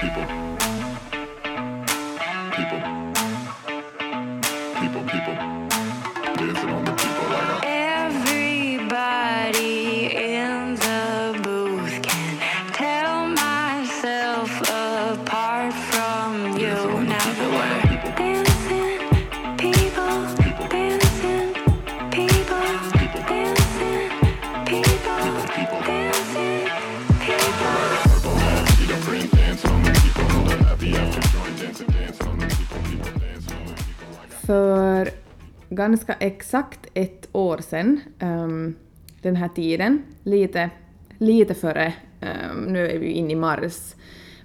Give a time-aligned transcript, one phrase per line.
[0.00, 0.39] people.
[35.80, 38.74] Ganska exakt ett år sedan, um, ehm,
[39.22, 40.70] den här tiden, lite,
[41.18, 43.94] lite före, um, nu är vi ju inne i mars,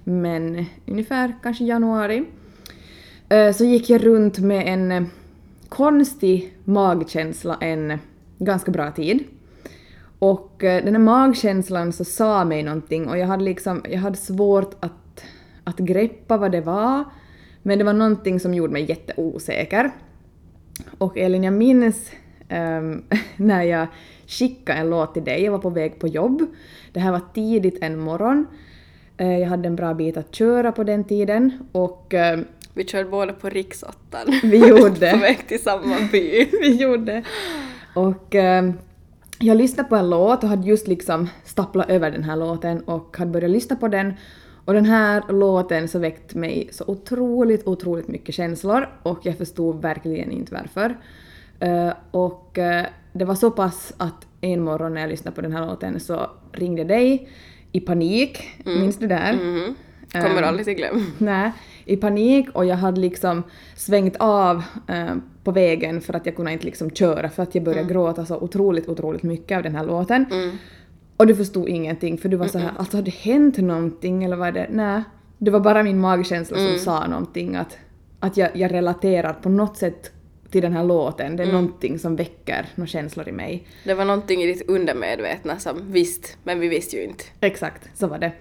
[0.04, 2.24] men ungefär kanske januari,
[3.32, 5.02] uh, så gick jag runt med en eh,
[5.68, 7.98] konstig magkänsla en
[8.38, 9.24] ganska bra tid.
[10.18, 14.16] Och eh, den här magkänslan så sa mig någonting och jag hade liksom, jag hade
[14.16, 15.24] svårt att,
[15.64, 17.04] att greppa vad det var,
[17.62, 19.90] men det var någonting som gjorde mig jätteosäker.
[20.98, 22.10] Och Elin, jag minns
[22.48, 23.02] ehm,
[23.36, 23.86] när jag
[24.26, 26.46] skickade en låt till dig, jag var på väg på jobb.
[26.92, 28.46] Det här var tidigt en morgon.
[29.16, 33.08] Eh, jag hade en bra bit att köra på den tiden och ehm, Vi körde
[33.10, 34.26] båda på riksåttan.
[34.42, 35.10] Vi gjorde.
[35.12, 36.48] på väg till samma by.
[36.60, 37.22] vi gjorde.
[37.94, 38.72] Och ehm,
[39.38, 43.16] jag lyssnade på en låt och hade just liksom stapplat över den här låten och
[43.18, 44.14] hade börjat lyssna på den.
[44.66, 49.82] Och den här låten så väckte mig så otroligt, otroligt mycket känslor och jag förstod
[49.82, 50.96] verkligen inte varför.
[51.60, 55.52] Eh, och eh, det var så pass att en morgon när jag lyssnade på den
[55.52, 57.28] här låten så ringde jag dig
[57.72, 59.32] i panik, minns du där?
[59.32, 59.74] Mhm.
[60.12, 61.12] Kommer Ehm, aldrig till glöm.
[61.18, 61.52] Nej,
[61.84, 63.42] i panik och jag hade liksom
[63.76, 65.14] svängt av eh,
[65.44, 68.36] på vägen för att jag kunde inte liksom köra för att jag började gråta så
[68.36, 70.26] otroligt, otroligt mycket av den här låten.
[70.30, 70.58] Mm.
[71.16, 74.36] Och du förstod ingenting för du var så här, alltså har det hänt någonting eller
[74.36, 74.66] vad är det?
[74.70, 75.02] Nej,
[75.38, 76.70] det var bara min magkänsla Mm.
[76.70, 77.78] som sa någonting att,
[78.20, 80.12] att jag, jag relaterar på något sätt
[80.50, 81.26] till den här låten.
[81.26, 81.36] Mm.
[81.36, 83.66] Det är någonting som väcker några känslor i mig.
[83.84, 87.24] Det var någonting i ditt undermedvetna som visst, men vi visste ju inte.
[87.40, 88.32] Exakt, så var det.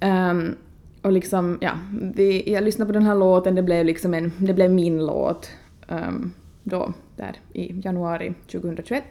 [0.00, 0.54] Ehm,
[1.02, 1.72] och liksom, ja,
[2.14, 5.50] vi, jag lyssnade på den här låten, det blev liksom en, det blev min låt
[5.88, 9.04] ehm, då, där i januari 2021.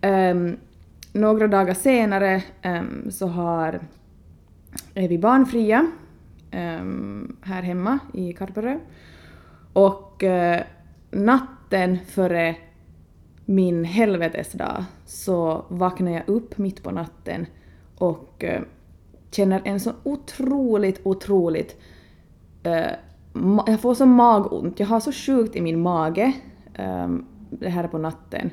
[0.00, 0.56] Ehm,
[1.14, 3.80] några dagar senare um, så har,
[4.94, 5.86] är vi barnfria
[6.52, 8.78] um, här hemma i Karperö.
[9.72, 10.60] Och uh,
[11.10, 12.56] natten före
[13.44, 17.46] min helvetesdag så vaknar jag upp mitt på natten
[17.98, 18.60] och uh,
[19.30, 21.80] känner en så otroligt, otroligt...
[22.66, 22.92] Uh,
[23.66, 24.80] jag får så magont.
[24.80, 26.32] Jag har så sjukt i min mage
[26.78, 28.50] um, det här på natten.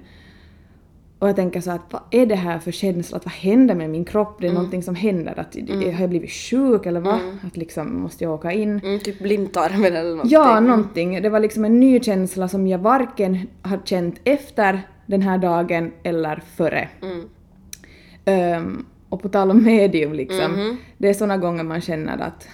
[1.22, 3.18] Och jag tänker så att vad är det här för känsla?
[3.18, 4.38] Att vad händer med min kropp?
[4.42, 5.40] Det är någonting som händer.
[5.40, 5.56] Att,
[5.96, 7.20] Har jag blivit sjuk eller vad?
[7.48, 8.80] Att liksom måste jag åka in?
[8.84, 10.32] Mm, typ blindtarmen eller någonting.
[10.32, 11.22] Ja, någonting.
[11.22, 15.92] Det var liksom en ny känsla som jag varken har känt efter den här dagen
[16.04, 16.90] eller före.
[17.02, 17.30] Mm.
[18.26, 20.78] Ehm, och på tal om medium liksom, Mhm.
[20.98, 22.48] det är såna gånger man känner att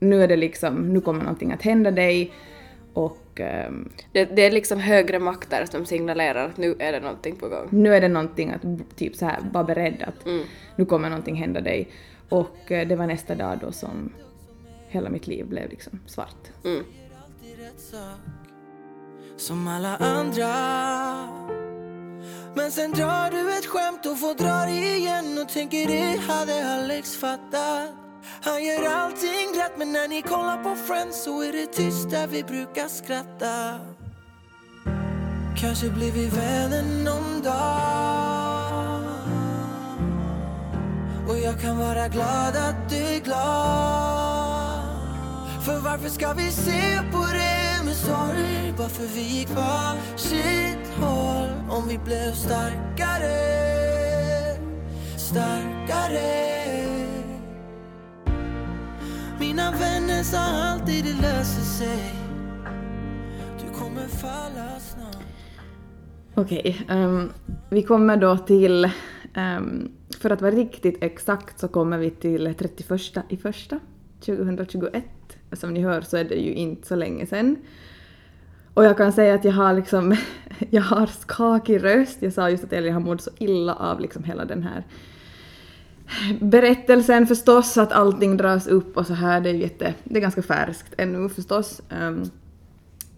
[0.00, 2.32] nu är det liksom, nu kommer någonting att hända dig
[2.94, 7.36] och ehm, Det, det är liksom högre makter som signalerar att nu är det någonting
[7.36, 7.68] på gång.
[7.70, 10.44] nu är det någonting att typ så här vara beredd att Mm.
[10.76, 11.88] nu kommer någonting hända dig.
[12.28, 14.12] Och eh, det var nästa dag då som
[14.88, 16.48] hela mitt liv blev liksom svart.
[16.64, 16.84] Mm.
[17.24, 18.18] alltid rätt sak
[19.36, 20.48] Som alla andra
[22.54, 26.74] Men sen drar du ett skämt och får dra det igen Och tänker det hade
[26.74, 27.88] Alex fattat
[28.42, 32.26] han gör allting rätt men när ni kollar på Friends så är det tyst där
[32.26, 33.80] vi brukar skratta.
[35.56, 38.64] Kanske blir vi vänner någon dag.
[41.28, 44.04] Och jag kan vara glad att du är glad.
[45.64, 48.74] För varför ska vi se på det med sorg?
[48.78, 53.34] Bara för vi gick varsitt håll Om vi blev starkare
[55.16, 56.53] Starkare?
[59.46, 62.14] Mina vänner sa alltid det löser sig
[63.60, 65.24] Du kommer falla snart
[66.34, 67.32] Okej, okay, um,
[67.70, 68.90] vi kommer då till,
[69.36, 73.80] um, för att vara riktigt exakt så kommer vi till 31 i första
[74.20, 75.04] 2021.
[75.52, 77.56] Som ni hör så är det ju inte så länge sen.
[78.74, 80.16] Och jag kan säga att jag har liksom,
[80.70, 82.22] jag har skakig röst.
[82.22, 84.84] Jag sa just att jag har mått så illa av liksom hela den här
[86.40, 89.40] berättelsen förstås, att allting dras upp och så här.
[89.40, 91.82] Det är, jätte, det är ganska färskt ännu förstås.
[91.90, 92.30] Um,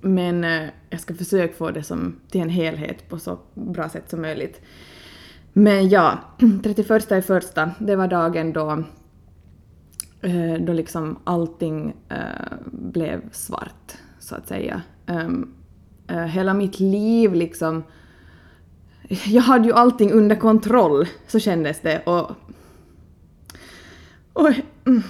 [0.00, 4.10] men uh, jag ska försöka få det som, till en helhet på så bra sätt
[4.10, 4.60] som möjligt.
[5.52, 6.18] Men ja,
[6.62, 8.84] 31 i första, det var dagen då
[10.20, 14.82] eh, då liksom allting uh, blev svart, så att säga.
[15.06, 15.54] Um,
[16.28, 17.82] hela mitt liv liksom...
[19.26, 22.02] Jag hade ju allting under kontroll, så kändes det.
[22.06, 22.30] Och,
[24.36, 24.52] och,
[24.84, 25.02] mm.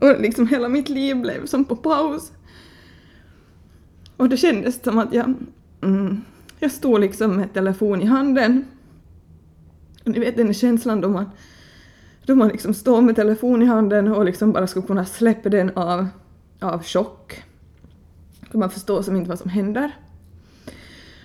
[0.00, 2.32] och liksom hela mitt liv blev som på paus.
[4.16, 5.34] Och det kändes som att jag...
[5.82, 6.20] Mm,
[6.58, 8.64] jag stod liksom med telefon i handen.
[10.04, 11.30] Ni vet den där känslan då man,
[12.26, 15.70] då man liksom står med telefon i handen och liksom bara skulle kunna släppa den
[15.74, 16.06] av,
[16.60, 17.42] av chock.
[18.50, 19.96] Då man förstår som inte vad som händer.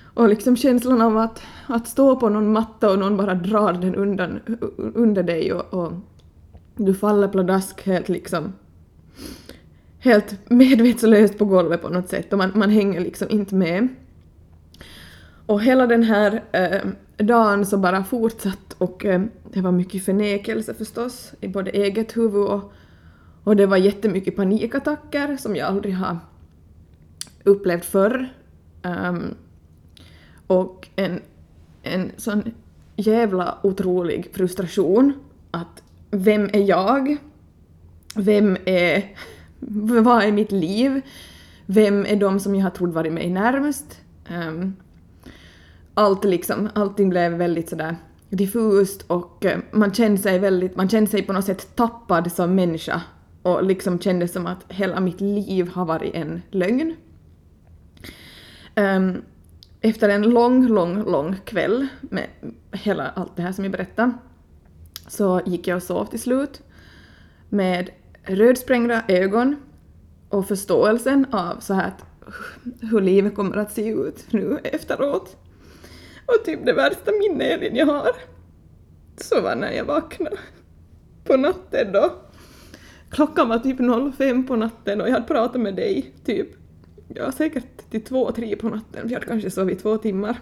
[0.04, 3.96] Och liksom känslan av att, att stå på någon matta och någon bara drar den
[3.96, 4.40] undan,
[4.78, 5.94] under dig och, och
[6.78, 8.54] du faller pladask helt liksom
[10.00, 13.88] helt medvetslöst på golvet på något sätt och man, man hänger liksom inte med.
[15.46, 16.90] Och hela den här eh,
[17.26, 19.22] dagen så bara fortsatt och eh,
[19.54, 22.74] det var mycket förnekelse förstås i både eget huvud och,
[23.44, 26.20] och det var jättemycket panikattacker som jag aldrig har
[27.44, 28.34] upplevt förr.
[28.84, 29.36] Um,
[30.48, 31.22] och en,
[31.84, 32.44] en sån
[32.96, 35.14] jävla otrolig frustration
[35.52, 37.18] att vem är jag?
[38.16, 39.16] Vem är...
[40.04, 41.02] Vad är mitt liv?
[41.66, 44.02] Vem är de som jag har trott varit mig närmast?
[44.30, 44.76] Um,
[45.94, 47.96] allt liksom, allting blev väldigt sådär
[48.30, 52.56] diffust och eh, man kände sig väldigt, man kände sig på något sätt tappad som
[52.56, 53.02] människa
[53.42, 56.96] och liksom kände som att hela mitt liv har varit en lögn.
[58.76, 59.22] Um,
[59.82, 62.28] efter en lång, lång, lång kväll med
[62.72, 64.12] hela allt det här som jag berättade
[65.08, 66.62] så gick jag och sov till slut
[67.50, 67.90] med
[68.24, 69.56] rödsprängda ögon
[70.30, 72.06] och förståelsen av så här att
[72.82, 75.38] hur livet kommer att se ut nu efteråt.
[76.26, 78.12] Och typ det värsta minnet jag har
[79.18, 80.38] så var när jag vaknade
[81.24, 82.14] på natten då.
[83.10, 83.78] Klockan var typ
[84.18, 86.48] 05 på natten och jag hade pratat med dig typ,
[87.08, 90.40] ja säkert till två, tre på natten, vi hade kanske sovit två timmar.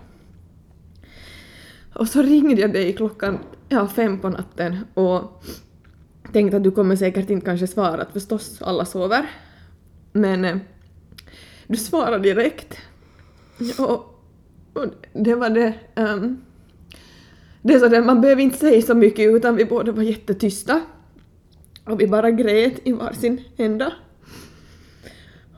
[1.96, 3.40] Och så ringde jag dig klockan
[3.70, 5.44] ja, fem på natten och
[6.32, 9.30] tänkte att du kommer säkert inte kanske svara, att förstås alla sover.
[10.12, 10.58] Men eh,
[11.68, 12.78] du svarade direkt.
[13.78, 14.16] Och
[14.76, 15.74] och det var det...
[15.96, 16.42] Um,
[17.62, 20.82] det är sådär, man behöver inte säga så mycket utan vi båda var jättetysta.
[21.86, 23.94] Och vi bara grät i varsin ända.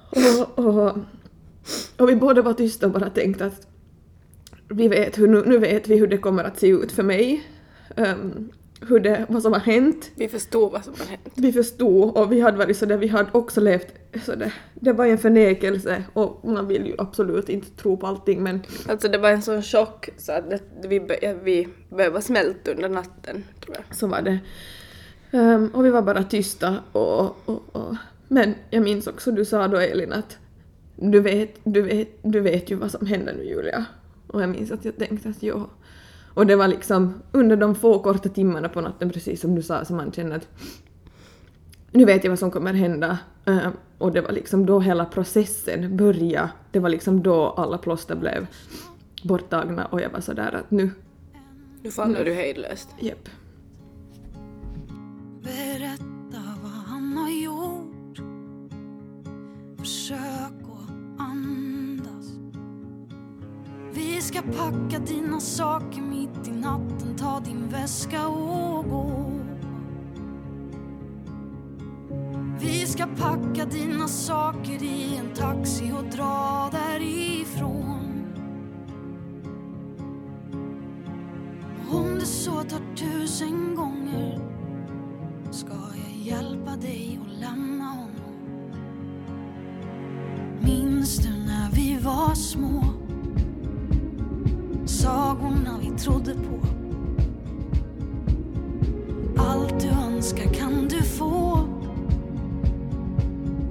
[0.10, 0.98] Och, och,
[1.98, 3.68] och vi båda var tysta och bara tänkte att
[4.70, 7.44] vi vet hur, nu, nu vet vi hur det kommer att se ut för mig.
[7.96, 10.12] Um, hur det, vad som har hänt.
[10.16, 11.34] Vi förstod vad som har hänt.
[11.36, 13.88] Vi förstod och vi hade varit sådär, vi hade också levt
[14.26, 14.54] sådär.
[14.74, 19.08] Det var en förnekelse och man vill ju absolut inte tro på allting men Alltså
[19.08, 21.00] det var en sån chock så att det, vi,
[21.44, 23.98] vi behövde smälta under natten, tror jag.
[23.98, 24.40] så var det.
[25.32, 27.96] Ehm, och vi var bara tysta och, och, och
[28.28, 30.38] men jag minns också du sa då Elin att
[30.96, 33.86] du vet, du vet, du vet ju vad som händer nu Julia.
[34.28, 35.68] Och jag minns att jag tänkte att ja.
[36.34, 39.86] Och det var liksom under de få korta timmarna på natten precis som du sa
[39.86, 40.48] som man känner att
[41.92, 43.18] nu vet jag vad som kommer hända.
[43.46, 46.50] Ehm, och det var liksom då hela processen började.
[46.72, 48.48] Det var liksom då alla plåster blev
[49.24, 50.92] borttagna och jag var sådär att nu,
[51.84, 52.90] Nu faller du hejdlöst.
[53.00, 53.30] jepp.
[55.44, 56.17] Berätta
[63.98, 69.32] Vi ska packa dina saker mitt i natten Ta din väska och gå
[72.60, 78.34] Vi ska packa dina saker i en taxi och dra därifrån
[81.92, 84.40] Om det så tar tusen gånger
[85.52, 88.12] ska jag hjälpa dig att lämna honom.
[90.62, 92.97] Minns du när vi var små?
[94.98, 96.68] Sagorna vi trodde på.
[99.42, 101.60] Allt du önskar kan du få.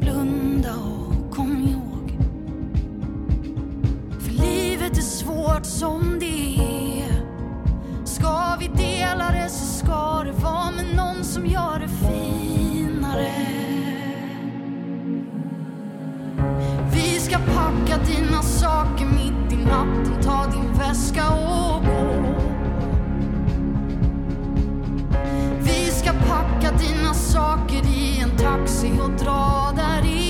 [0.01, 2.19] Blunda och kom ihåg.
[4.21, 6.57] För livet är svårt som det
[7.03, 7.23] är.
[8.05, 13.56] Ska vi dela det så ska det vara med någon som gör det finare.
[17.27, 22.35] Ska packa dina saker mitt i natten, ta din väska och gå.
[25.61, 30.26] Vi ska packa dina saker i en taxi och dra därifrån.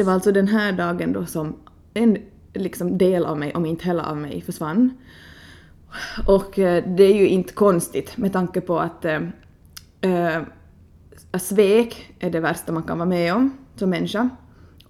[0.00, 1.56] Det var alltså den här dagen då som
[1.94, 2.18] en
[2.54, 4.90] liksom, del av mig, om inte hela av mig, försvann.
[6.26, 9.20] Och eh, det är ju inte konstigt med tanke på att eh,
[10.00, 10.42] eh,
[11.40, 14.28] svek är det värsta man kan vara med om som människa.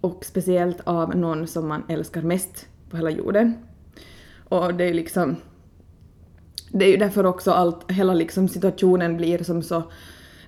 [0.01, 3.55] Och speciellt av någon som man älskar mest på hela jorden.
[4.49, 5.37] Och det är ju liksom...
[6.69, 9.83] Det är ju därför också allt, hela liksom situationen blir som så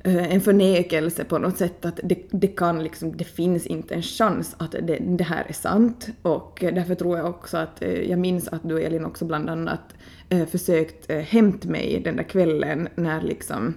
[0.04, 4.02] Eh, en förnekelse på något sätt att det, det kan liksom, det finns inte en
[4.02, 6.08] chans att det, det här är sant.
[6.22, 9.94] Och därför tror jag också att, eh, jag minns att du Elin också bland annat
[10.28, 13.74] eh, försökt hämta mig den där kvällen när liksom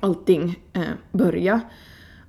[0.00, 0.60] allting
[1.12, 1.60] började.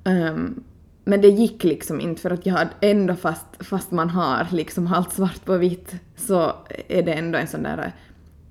[0.04, 0.64] Ehm,
[1.04, 4.88] men det gick liksom inte för att jag hade ändå fast, fast man har liksom
[4.88, 6.52] allt svart på vitt så
[6.88, 7.94] är det ändå en sån där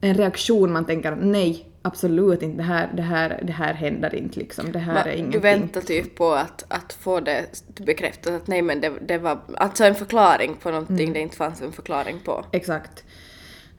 [0.00, 4.38] en reaktion man tänker nej absolut inte det här, det här, det här händer inte
[4.38, 5.30] liksom det här Va- är ingenting.
[5.30, 7.44] Du väntar typ på att, att få det
[7.80, 11.12] bekräftat att nej men det, det var alltså en förklaring på någonting Mm.
[11.12, 12.44] det inte fanns en förklaring på.
[12.52, 13.04] Exakt.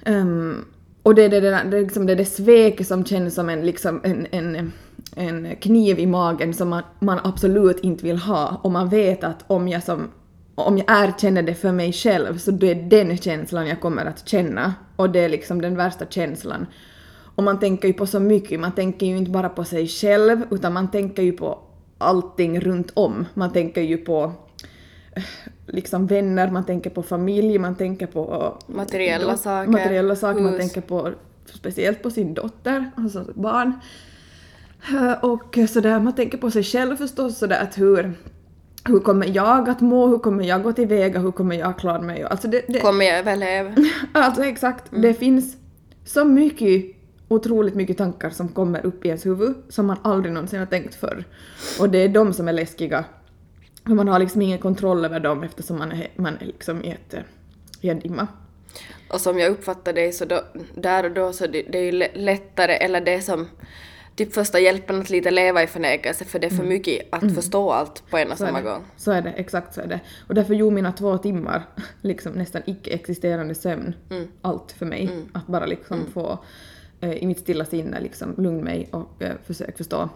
[0.05, 0.65] Ehm,
[1.03, 4.01] och det är det, det, det, liksom det, det svek som känns som en, liksom
[4.03, 4.71] en, en,
[5.15, 8.59] en kniv i magen som man, man absolut inte vill ha.
[8.63, 10.07] Och man vet att om jag, som,
[10.55, 14.27] om jag erkänner det för mig själv så det är den känslan jag kommer att
[14.27, 14.73] känna.
[14.95, 16.65] Och det är liksom den värsta känslan.
[17.37, 20.41] Och man tänker ju på så mycket, man tänker ju inte bara på sig själv
[20.51, 21.59] utan man tänker ju på
[21.97, 23.25] allting runt om.
[23.33, 24.31] Man tänker ju på
[25.15, 25.23] eh,
[25.67, 30.57] liksom vänner, man tänker på familj, man tänker på Materiella då- saker, materiella saker man
[30.57, 31.09] tänker på
[31.53, 33.73] speciellt på sin dotter, alltså barn.
[34.93, 38.13] Eh, Och sådär, man tänker på sig själv förstås sådär att hur,
[38.85, 42.23] hur kommer jag att må, hur kommer jag gå tillväga, hur kommer jag klara mig?
[42.23, 43.75] Alltså det, det, Kommer jag överleva?
[44.13, 45.57] Alltså exakt, det finns
[46.05, 46.85] så mycket,
[47.27, 50.95] otroligt mycket tankar som kommer upp i ens huvud som man aldrig någonsin har tänkt
[50.95, 51.23] förr.
[51.79, 53.05] Och det är de som är läskiga.
[53.85, 56.89] För man har liksom ingen kontroll över dem eftersom man är, man är liksom i,
[56.91, 57.19] ett, eh,
[57.81, 58.27] i en dimma.
[59.09, 60.41] Och som jag uppfattar dig så då,
[60.75, 63.47] där och då så det, det är ju lä- lättare, eller det som
[64.15, 67.71] typ första hjälpen att lite leva i förnekelse för det är för mycket att förstå
[67.71, 68.83] allt på en och Så samma gång.
[68.97, 69.99] Så är det, exakt så är det.
[70.27, 71.63] Och därför gjorde mina två timmar,
[72.01, 73.93] liksom nästan icke-existerande sömn,
[74.41, 75.09] allt för mig.
[75.33, 76.37] Att bara liksom få eh,
[77.01, 80.09] i mitt stilla sinne liksom lugna mig och eh, försöka förstå.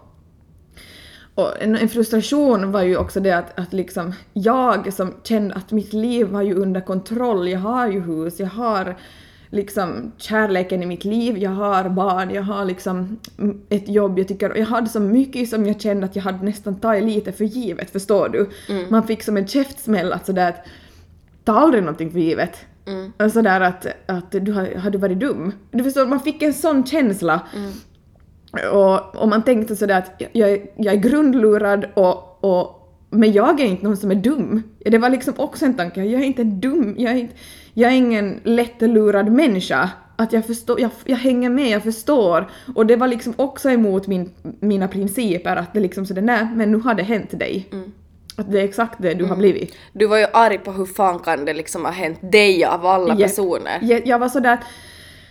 [1.36, 5.72] Och en, en frustration var ju också det att, att liksom jag som kände att
[5.72, 8.96] mitt liv var ju under kontroll, jag har ju hus, jag har
[9.50, 14.28] liksom kärleken i mitt liv, jag har barn, jag har liksom mm, ett jobb jag
[14.28, 17.44] tycker, jag hade så mycket som jag kände att jag hade nästan tagit lite för
[17.46, 18.50] givet, förstår du?
[18.90, 20.66] Man fick som en käftsmäll att sådär att
[21.44, 22.66] ta aldrig någonting för givet.
[23.26, 25.52] Och Sådär att, att du har, har du varit dum?
[25.72, 27.42] Du förstår, man fick en sån känsla.
[28.74, 32.78] Och, och man tänkte sådär att jag, jag, är- grundlurad och, och
[33.10, 34.64] men jag är inte någon som är dum.
[34.86, 37.34] Det var liksom också en tanke, jag är inte dum, jag är, inte,
[37.74, 39.90] jag är ingen lättlurad människa.
[40.16, 42.50] Att jag förstår, jag, jag hänger med, jag förstår.
[42.76, 46.72] Och det var liksom också emot min, mina principer att det liksom sådär, nej men
[46.72, 47.68] nu har det hänt dig.
[48.38, 49.76] Att det är exakt det du har blivit.
[49.94, 53.08] Du var ju arg på hur fan kan det liksom ha hänt dig av alla
[53.08, 53.30] Japp.
[53.30, 53.80] personer.
[53.82, 54.60] Jag, jag var sådär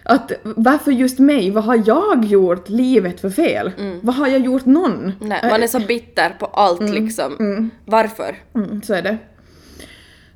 [0.02, 1.50] att, varför just mig?
[1.50, 3.72] Vad har jag gjort livet för fel?
[4.02, 5.12] Vad har jag gjort någon?
[5.20, 7.70] Nej, man är så bitter på allt liksom.
[7.84, 8.36] Varför?
[8.54, 9.18] Mm, så är det.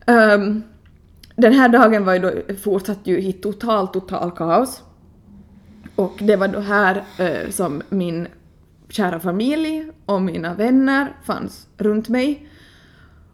[0.06, 0.62] Ehm,
[1.36, 4.82] den här dagen var ju då fortsatt ju i total, total kaos.
[5.94, 8.28] Och det var då här eh, som min
[8.88, 12.48] kära familj och mina vänner fanns runt mig.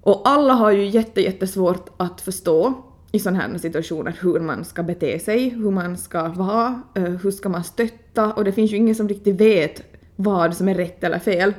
[0.02, 2.74] Och alla har ju jätte, jättesvårt att förstå
[3.12, 7.30] i sådana här situationer hur man ska bete sig, hur man ska vara, eh, hur
[7.30, 9.82] ska man stötta och det finns ju ingen som riktigt vet
[10.16, 11.54] vad som är rätt eller fel.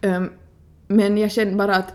[0.00, 0.30] Ehm,
[0.88, 1.94] men jag kände bara att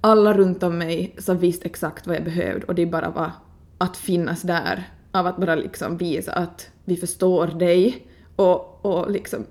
[0.00, 3.30] alla runt om mig så visste exakt vad jag behövde och det bara var
[3.78, 4.90] att finnas där.
[5.12, 9.44] Av att bara liksom visa att vi förstår dig och, och liksom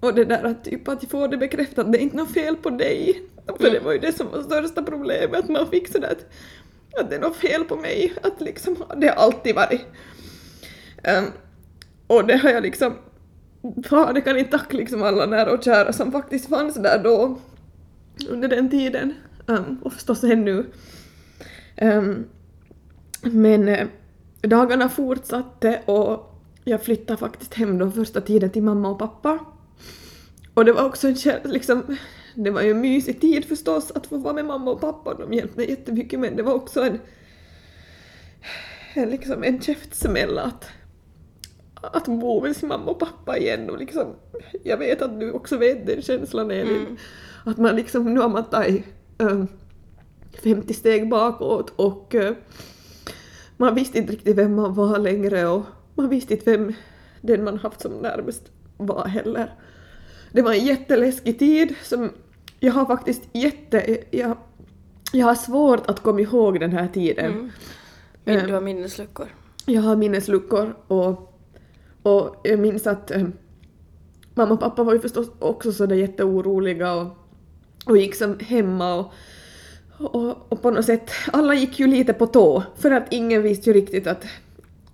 [0.00, 2.70] och det där att typ att få det bekräftat det är inte något fel på
[2.70, 3.22] dig.
[3.56, 7.10] För det var ju det som var största problemet, att man fick sådär att, att
[7.10, 8.12] det är något fel på mig.
[8.22, 9.86] Att liksom, det har alltid varit.
[11.18, 11.24] Um,
[12.06, 12.94] och det har jag liksom,
[13.84, 17.38] fan det kan inte tacka liksom alla nära och kära som faktiskt fanns där då
[18.28, 19.14] under den tiden.
[19.46, 20.66] um, och förstås ännu.
[21.82, 22.26] Um,
[23.22, 23.86] men eh,
[24.40, 29.38] dagarna fortsatte och jag flyttade faktiskt hem då första tiden till mamma och pappa.
[30.54, 31.96] Och det var också en liksom,
[32.44, 35.32] det var ju en mysig tid förstås att få vara med mamma och pappa, de
[35.32, 37.00] hjälpte mig jättemycket men det var också en,
[38.94, 40.64] en, liksom en käftsmäll att,
[41.74, 44.14] att bo med sin mamma och pappa igen och liksom,
[44.64, 46.96] jag vet att du också vet den känslan Elin.
[47.44, 48.84] Att man liksom, nu har man tagit
[49.18, 49.44] äh,
[50.42, 52.34] 50 steg bakåt och äh,
[53.56, 55.64] man visste inte riktigt vem man var längre och
[55.94, 56.72] man visste inte vem
[57.20, 58.42] den man haft som närmast
[58.76, 59.54] var heller.
[60.32, 62.10] Det var en jätteläskig tid som
[62.60, 63.98] jag har faktiskt jätte...
[64.10, 64.36] Jag,
[65.12, 67.52] jag har svårt att komma ihåg den här tiden.
[68.24, 68.46] Min, Ehm.
[68.46, 69.28] du har minnesluckor.
[69.66, 71.40] Jag har minnesluckor och,
[72.02, 73.26] och jag minns att eh,
[74.34, 77.06] mamma och pappa var ju förstås också sådär jätteoroliga och,
[77.86, 79.12] och gick som hemma och,
[80.14, 83.70] och, och på något sätt, alla gick ju lite på tå för att ingen visste
[83.70, 84.24] ju riktigt att,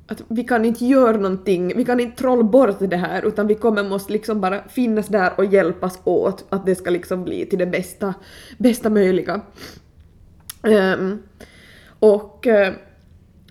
[0.07, 3.55] att vi kan inte göra någonting, vi kan inte trolla bort det här utan vi
[3.55, 7.59] kommer måste liksom bara finnas där och hjälpas åt att det ska liksom bli till
[7.59, 8.15] det bästa,
[8.59, 9.41] bästa möjliga.
[10.63, 11.23] Um,
[11.99, 12.75] och eh, uh,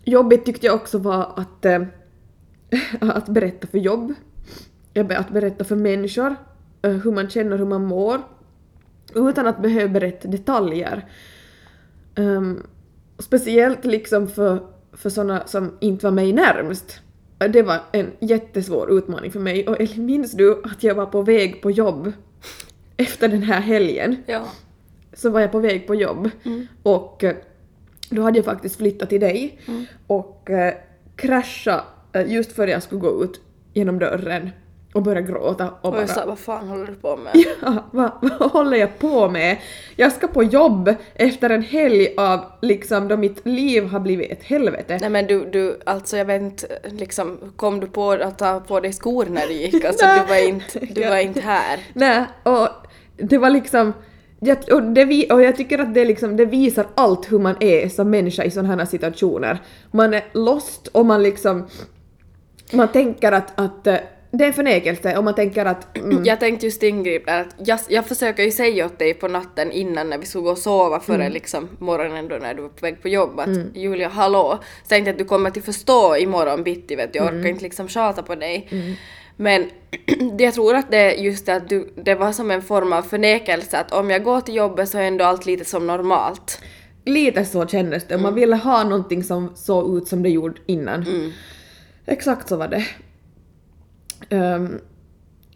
[0.04, 1.88] jobbigt tyckte jag också var att, uh,
[3.10, 4.14] att berätta för jobb,
[5.10, 6.36] att berätta för människor
[6.88, 8.22] uh, hur man känner, hur man mår,
[9.16, 11.06] utan att behöva berätta detaljer.
[12.16, 12.64] Um,
[13.20, 17.00] speciellt liksom för, för sådana som inte var mig närmst.
[17.38, 21.22] Det var en jättesvår utmaning för mig och Elin, minns du att jag var på
[21.22, 22.12] väg på jobb
[22.98, 24.16] efter den här helgen?
[24.26, 24.48] Ja.
[25.14, 26.30] så var jag på väg på jobb
[26.84, 27.36] och eh,
[28.10, 29.60] då hade jag faktiskt flyttat till dig
[30.08, 30.74] och eh,
[31.16, 31.84] krascha
[32.14, 33.42] eh, just före jag skulle gå ut
[33.74, 34.50] genom dörren
[34.94, 37.32] och börja gråta och Och bara jag sa vad fan håller du på med?
[37.62, 39.58] Ja, vad, vad håller jag på med?
[39.96, 44.44] Jag ska på jobb efter en helg av liksom då mitt liv har blivit ett
[44.44, 44.98] helvete.
[45.02, 48.80] Nej men du, du, alltså jag vet inte, liksom, kom du på att ta på
[48.80, 49.84] dig skor när du gick?
[49.86, 51.80] Alltså du var inte, du var inte här.
[51.94, 52.68] Nej, och
[53.18, 53.94] det var liksom...
[54.40, 57.56] Jag, och, det, vi- och jag tycker att det, liksom, det visar allt hur man
[57.60, 59.62] är som människa i sådana här situationer.
[59.92, 61.68] Man är lost och man liksom...
[62.74, 63.96] Man tänker att, att eh,
[64.38, 65.98] det är en förnekelse och man tänker att...
[65.98, 69.28] Mm, Jag tänkte just ingripa där att jag, jag försöker ju säga åt dig på
[69.28, 71.32] natten innan när vi skulle gå och sova före Mm.
[71.34, 75.14] liksom morgonen då när du var på väg på jobb att Julia hallå, tänkte jag
[75.14, 77.48] att du kommer till förstå imorgon bitti vet du, jag orkar Mm.
[77.48, 78.70] inte liksom tjata på dig.
[79.38, 79.70] Men
[80.38, 83.02] det jag tror att det just det att du, det var som en form av
[83.02, 86.60] förnekelse att om jag går till jobbet så är ändå allt lite som normalt.
[87.06, 88.18] lite så kändes det.
[88.18, 91.06] Man ville ha någonting som såg ut som det gjorde innan.
[92.06, 92.86] Exakt så var det.
[94.30, 94.80] Um,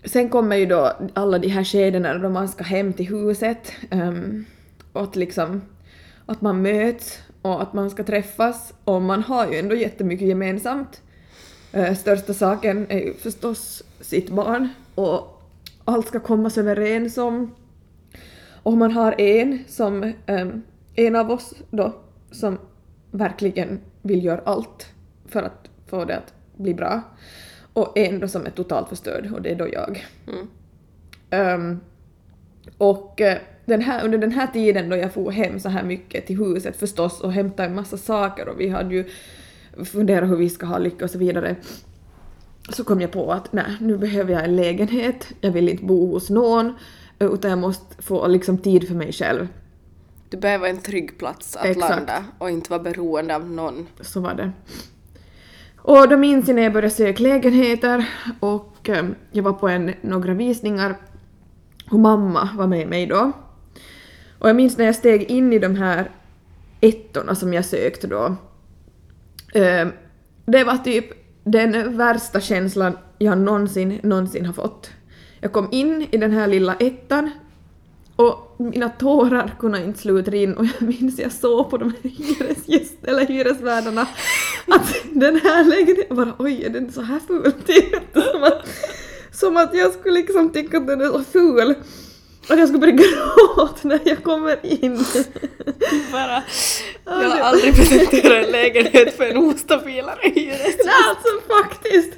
[0.04, 3.72] sen kommer ju då alla de här skedena då man ska hem till huset.
[3.92, 4.46] Um,
[4.94, 5.62] och att liksom
[6.26, 11.02] att man möts och att man ska träffas och man har ju ändå jättemycket gemensamt.
[11.76, 15.42] Uh, största saken är ju förstås sitt barn och
[15.86, 17.56] allt ska kommas överens om.
[18.64, 20.64] Och man har en som, um,
[20.96, 21.96] en av oss då,
[22.32, 22.58] som
[23.12, 24.88] verkligen vill göra allt
[25.26, 27.02] för att få det att bli bra.
[27.78, 30.06] Och en då som är totalt förstörd och det är då jag.
[31.30, 31.80] Ehm,
[32.78, 36.28] och eh, den här, under den här tiden då jag for hem så här mycket
[36.28, 39.06] till huset förstås och hämtade en massa saker och vi hade ju
[39.86, 41.56] funderat hur vi ska ha lycka och så vidare.
[42.70, 46.12] Så kom jag på att nej, nu behöver jag en lägenhet, jag vill inte bo
[46.12, 46.74] hos någon
[47.20, 49.48] utan jag måste få liksom tid för mig själv.
[50.30, 51.90] Du behöver en trygg plats att Exakt.
[51.90, 53.88] landa och inte vara beroende av någon.
[54.02, 54.52] Så var det.
[55.88, 59.93] Och då minns jag när jag började söka lägenheter och eh, jag var på en,
[60.02, 60.97] några visningar
[61.91, 63.32] och mamma var med mig då.
[64.39, 66.12] Och jag minns när jag steg in i de här
[66.82, 68.36] ettorna som jag sökte då.
[69.54, 69.91] Ehm,
[70.45, 71.06] det var typ
[71.43, 74.91] den värsta känslan jag någonsin, någonsin har fått.
[75.39, 77.32] Jag kom in i den här lilla ettan
[78.18, 82.10] och mina tårar kunde inte sluta rinna och jag minns jag såg på de här
[82.10, 84.08] hyresgäst, eller hyresvärdarna
[84.68, 87.52] att den här lägenheten bara oj är den så här ful?
[88.14, 88.68] Som att,
[89.32, 91.76] som att jag skulle liksom tycka att den är så ful
[92.50, 94.98] att jag skulle börja gråta när jag kommer in.
[96.12, 96.44] Bara,
[97.06, 100.80] jag har aldrig presenterat en lägenhet för en ostabilare hyresgäst.
[100.86, 102.14] Nej, alltså faktiskt!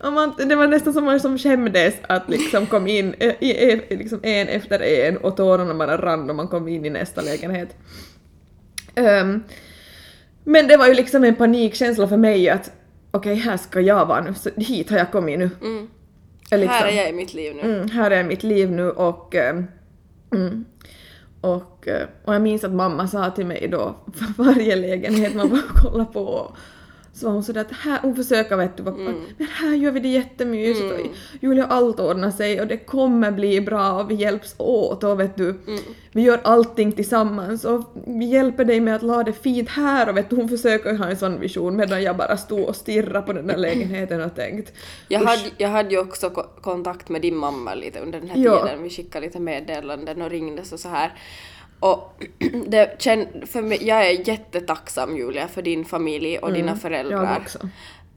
[0.00, 3.50] Och, man, det var nästan som man som skämdes att liksom kom in eh, i,
[3.50, 7.20] i, liksom en efter en och tårarna bara rann och man kom in i nästa
[7.20, 7.76] lägenhet.
[8.94, 9.42] Ehm,
[10.44, 12.70] men det var ju liksom en panikkänsla för mig att
[13.10, 15.50] okej, här ska jag vara nu, så hit har jag kommit nu.
[15.62, 15.88] Mm.
[16.50, 17.60] Jag liksom- Här är jag i mitt liv nu.
[17.62, 19.34] Mm, här är mitt liv nu och...
[19.34, 19.62] eh,
[20.34, 20.64] Mm,
[21.40, 25.48] och, eh, och jag minns att mamma sa till mig då, för varje lägenhet man
[25.50, 26.56] var och kolla på,
[27.16, 29.14] så var hon sådär att här, hon försöker vet du, vara mm.
[29.38, 33.60] men här gör vi det jättemysigt och Julia allt ordnar sig och det kommer bli
[33.60, 35.54] bra och vi hjälps åt och vet du,
[36.12, 40.16] vi gör allting tillsammans och vi hjälper dig med att la det fint här och
[40.16, 43.32] vet du, hon försöker ha en sån vision medan jag bara stod och stirrade på
[43.32, 44.72] den där lägenheten och tänkt
[45.08, 48.38] Jag hade, jag hade ju också ko- kontakt med din mamma lite under den här
[48.38, 48.62] Ja.
[48.66, 48.82] tiden.
[48.82, 51.12] Vi skickade lite meddelanden och ringdes och så här.
[51.80, 52.22] Och
[52.66, 57.18] det känn, för mig, jag är jättetacksam Julia för din familj och dina föräldrar.
[57.18, 57.58] Mm, jag också.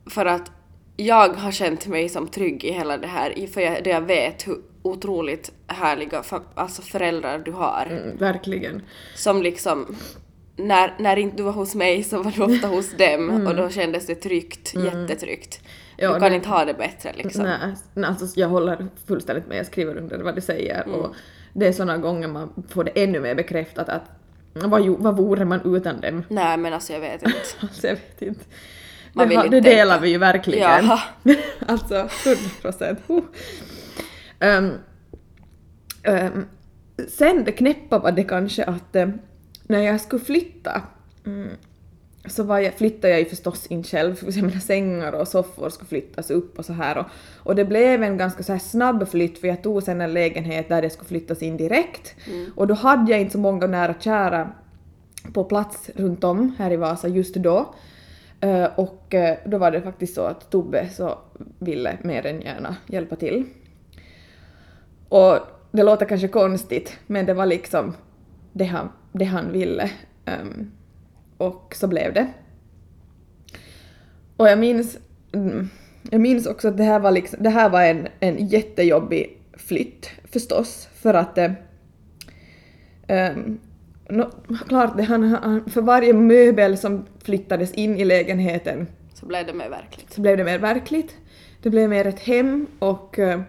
[0.10, 0.52] För att
[0.98, 4.48] jag har känt mig som trygg i hela det här, för jag, det jag vet
[4.48, 6.24] hur otroligt härliga
[6.56, 7.88] alltså föräldrar du har.
[7.92, 8.82] Mm, verkligen.
[9.16, 9.96] Som liksom,
[10.56, 13.70] när, när inte du var hos mig så var du ofta hos dem och då
[13.70, 15.60] kändes det tryggt, jättetryggt.
[15.62, 15.72] Mm.
[15.98, 17.44] Ja, du kan det- inte ha det bättre liksom.
[17.44, 21.00] Nej, nej, alltså jag håller fullständigt med, jag skriver under vad du säger Mm.
[21.00, 21.16] och
[21.54, 24.04] det är såna gånger man får det ännu mer bekräftat att
[24.54, 26.24] vad, vad vore man utan dem?
[26.30, 27.38] Nej men alltså jag vet inte.
[27.62, 28.46] Alltså jag vet inte.
[29.14, 30.86] Man det inte det delar vi ju verkligen.
[30.86, 31.00] Jaha.
[31.68, 32.10] alltså 100
[32.62, 33.00] procent.
[34.40, 34.72] Um,
[36.08, 36.46] um,
[37.08, 39.10] sen det knäppa var det kanske att eh,
[39.64, 40.82] när jag skulle flytta
[41.26, 41.50] mm,
[42.26, 45.70] så var jag, flyttade jag ju förstås in själv, för jag menar sängar och soffor
[45.70, 47.06] skulle flyttas upp och så här och,
[47.38, 50.70] och det blev en ganska så här snabb flytt för jag tog sen en lägenhet
[50.70, 52.16] där det skulle flyttas in direkt
[52.56, 54.52] och då hade jag inte så många nära och kära
[55.34, 57.74] på plats runt om här i Vasa just då.
[58.42, 61.18] Eh, och eh, då var det faktiskt så att Tobbe så
[61.60, 63.46] ville mer än gärna hjälpa till.
[65.10, 65.38] Och
[65.72, 67.94] det låter kanske konstigt, men det var liksom
[68.54, 69.92] det han, det han ville.
[70.26, 70.72] Ehm,
[71.40, 72.28] och så blev det.
[74.38, 74.98] Och jag minns,
[76.12, 80.10] jag minns också att det här var, liksom, det här var en, en jättejobbig flytt
[80.32, 81.52] förstås, för att eh,
[83.08, 83.60] ehm,
[84.10, 84.32] nå-
[84.68, 89.54] klart, det, han, han, för varje möbel som flyttades in i lägenheten Så blev det
[89.54, 90.14] mer verkligt.
[90.14, 91.16] så blev det mer verkligt.
[91.62, 93.42] Det blev mer ett hem och eh,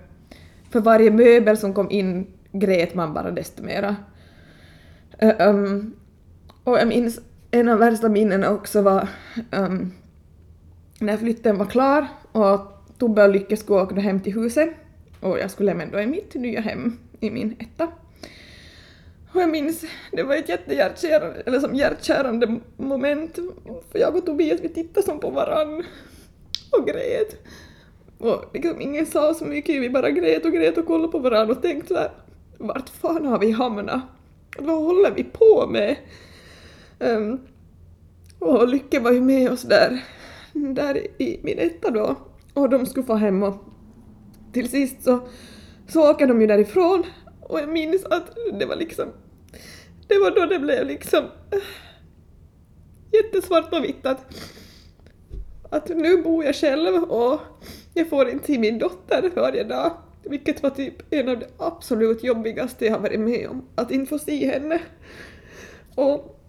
[0.71, 3.97] för varje möbel som kom in grät man bara desto mera.
[5.19, 5.95] Eh, um,
[6.65, 9.09] och jag minns en av värsta minnena också var
[9.53, 9.93] um,
[10.99, 12.61] när flytten var klar och
[12.99, 14.71] Tobbe och Lykke skulle åka hem till huset
[15.21, 17.89] och jag skulle lämna då i mitt nya hem i min etta.
[19.33, 23.39] Och jag minns, det var ett jättehjärtkärande, eller som hjärtkärande moment,
[23.93, 25.85] för jag och Tobias vi tittade som på varann
[26.71, 27.47] och grät.
[28.19, 31.51] Och liksom ingen sa så mycket, vi bara grät och grät och kollade på varann
[31.51, 32.11] och tänkte såhär,
[32.59, 34.01] vart fan har vi hamnat?
[34.59, 35.97] Vad håller vi på med?
[37.01, 37.41] Um,
[38.39, 40.05] och Lycke var ju med oss där,
[40.53, 42.17] där i min etta då,
[42.55, 43.65] och de skulle få hem och
[44.53, 45.29] till sist så,
[45.89, 47.05] så åker de ju därifrån.
[47.41, 49.09] Och jag minns att det var liksom,
[50.09, 51.59] det var då det blev liksom eh,
[53.13, 54.35] jättesvart och vitt att,
[55.71, 57.41] att nu bor jag själv och
[57.95, 59.93] jag får inte se min dotter varje dag,
[60.25, 64.09] vilket var typ en av de absolut jobbigaste jag har varit med om, att inte
[64.09, 64.81] få se henne.
[65.95, 66.40] Och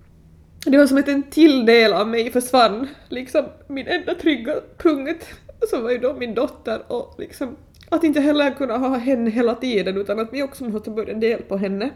[0.66, 5.26] det var som att en till del av mig försvann, liksom min enda trygga punkt
[5.70, 7.58] som var ju då min dotter och liksom
[7.90, 11.44] att inte heller kunna ha henne hela tiden utan att vi också måste börja dela
[11.44, 11.90] på henne.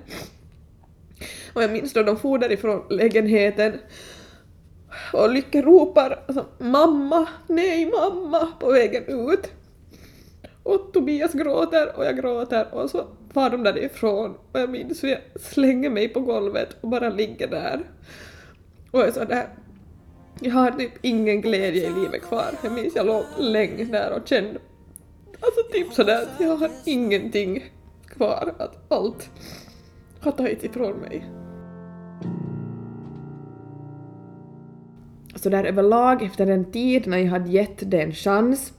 [1.53, 3.79] Och jag minns då de for därifrån lägenheten
[5.13, 9.51] och Lycke ropar alltså, mamma, nej mamma på vägen ut.
[10.63, 15.09] Och Tobias gråter och jag gråter och så far de därifrån och jag minns hur
[15.09, 17.83] jag slänger mig på golvet och bara ligger där.
[18.95, 19.47] Och jag är sådär,
[20.39, 22.45] jag har typ ingen glädje i livet kvar.
[22.63, 24.59] Jag minns jag låg länge där och kände
[25.39, 27.63] Alltså typ sådär att jag har ingenting
[28.07, 29.29] kvar, att allt
[30.19, 31.25] har tagits ifrån mig.
[35.35, 38.73] Så där överlag efter en tid när jag hade gett det en chans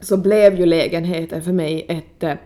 [0.00, 2.36] så blev ju lägenheten för mig ett, eh,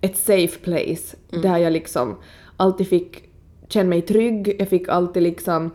[0.00, 2.16] ett safe place där jag liksom
[2.56, 3.22] alltid fick
[3.68, 5.70] känna mig trygg, jag fick alltid liksom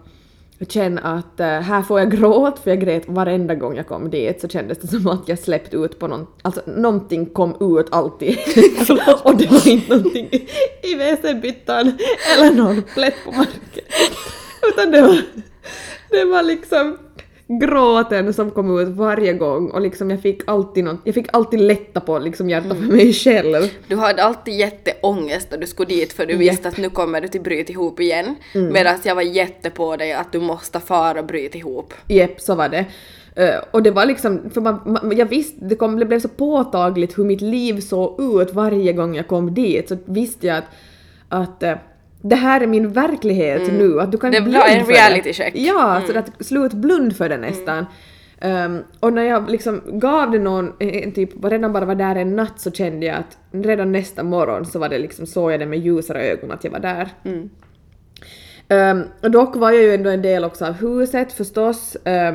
[0.70, 4.42] känna att eh, här får jag gråt, för jag grät varenda gång jag kom dit
[4.42, 8.38] så kändes det som att jag släppt ut på någon, alltså någonting kom ut alltid.
[9.24, 10.48] och det var inte någonting i-
[10.84, 11.98] i WC-byttan
[12.38, 13.84] eller någon plätt på marken.
[14.68, 15.22] Utan det var,
[16.10, 16.98] det var liksom
[17.60, 21.60] gråten som kom ut varje gång och liksom jag fick alltid något, jag fick alltid
[21.60, 23.70] lätta på liksom hjärtat för mig själv.
[23.88, 27.28] Du hade alltid jätteångest när du skulle dit för du visste att nu kommer du
[27.28, 28.36] till bryt ihop igen.
[28.54, 28.74] Mm.
[28.74, 31.94] Medan jag var jätte på dig att du måste fara och bryta ihop.
[32.08, 32.86] Jepp, så var det.
[33.36, 36.28] Eh, och det var liksom, för man, man, jag visste, det, kom, det blev så
[36.28, 40.66] påtagligt hur mitt liv såg ut varje gång jag kom dit, så visste jag att,
[41.30, 41.76] att eh,
[42.22, 45.56] det här är min verklighet nu, att du kan Det var en reality check.
[45.56, 47.86] Ja, så att slut blund för det nästan.
[48.42, 52.36] Ehm, och när jag liksom gav det någon, en typ, redan bara var där en
[52.36, 55.66] natt så kände jag att redan nästa morgon så var det liksom, såg jag det
[55.66, 57.10] med ljusare ögon att jag var där.
[58.70, 62.34] Um, och dock var jag ju ändå en del också av huset förstås, eh,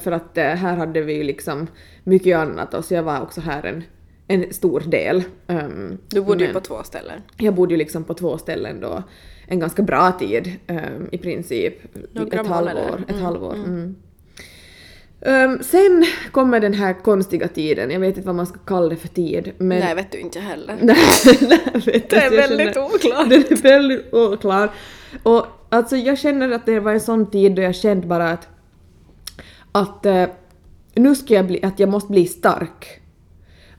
[0.00, 1.66] för att eh, här hade vi ju liksom
[2.04, 3.84] mycket annat och så jag var också här en,
[4.30, 5.22] en stor del.
[5.46, 7.20] Ehm, Du bodde ju på två ställen.
[7.36, 9.02] jag bodde ju liksom på två ställen då
[9.46, 11.74] en ganska bra tid ehm, i princip.
[12.12, 13.04] Några ett halvår.
[13.08, 13.54] Ett halvår.
[13.54, 13.96] Mm.
[15.20, 18.96] Ehm, sen kommer den här konstiga tiden, jag vet inte vad man ska kalla det
[18.96, 19.52] för tid.
[19.58, 20.76] Men Nej, vet du inte heller.
[20.82, 20.96] Nej,
[21.86, 23.30] vet Det är väldigt känner- oklart.
[23.30, 24.70] Den är väldigt oklar.
[25.22, 28.48] Och alltså jag känner att det var en sån tid då jag kände bara att,
[29.72, 30.26] att eh,
[30.94, 33.00] nu ska jag bli, att jag måste bli stark.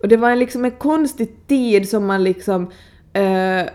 [0.02, 2.72] Och det var en, liksom en konstig tid som man liksom
[3.14, 3.66] eh,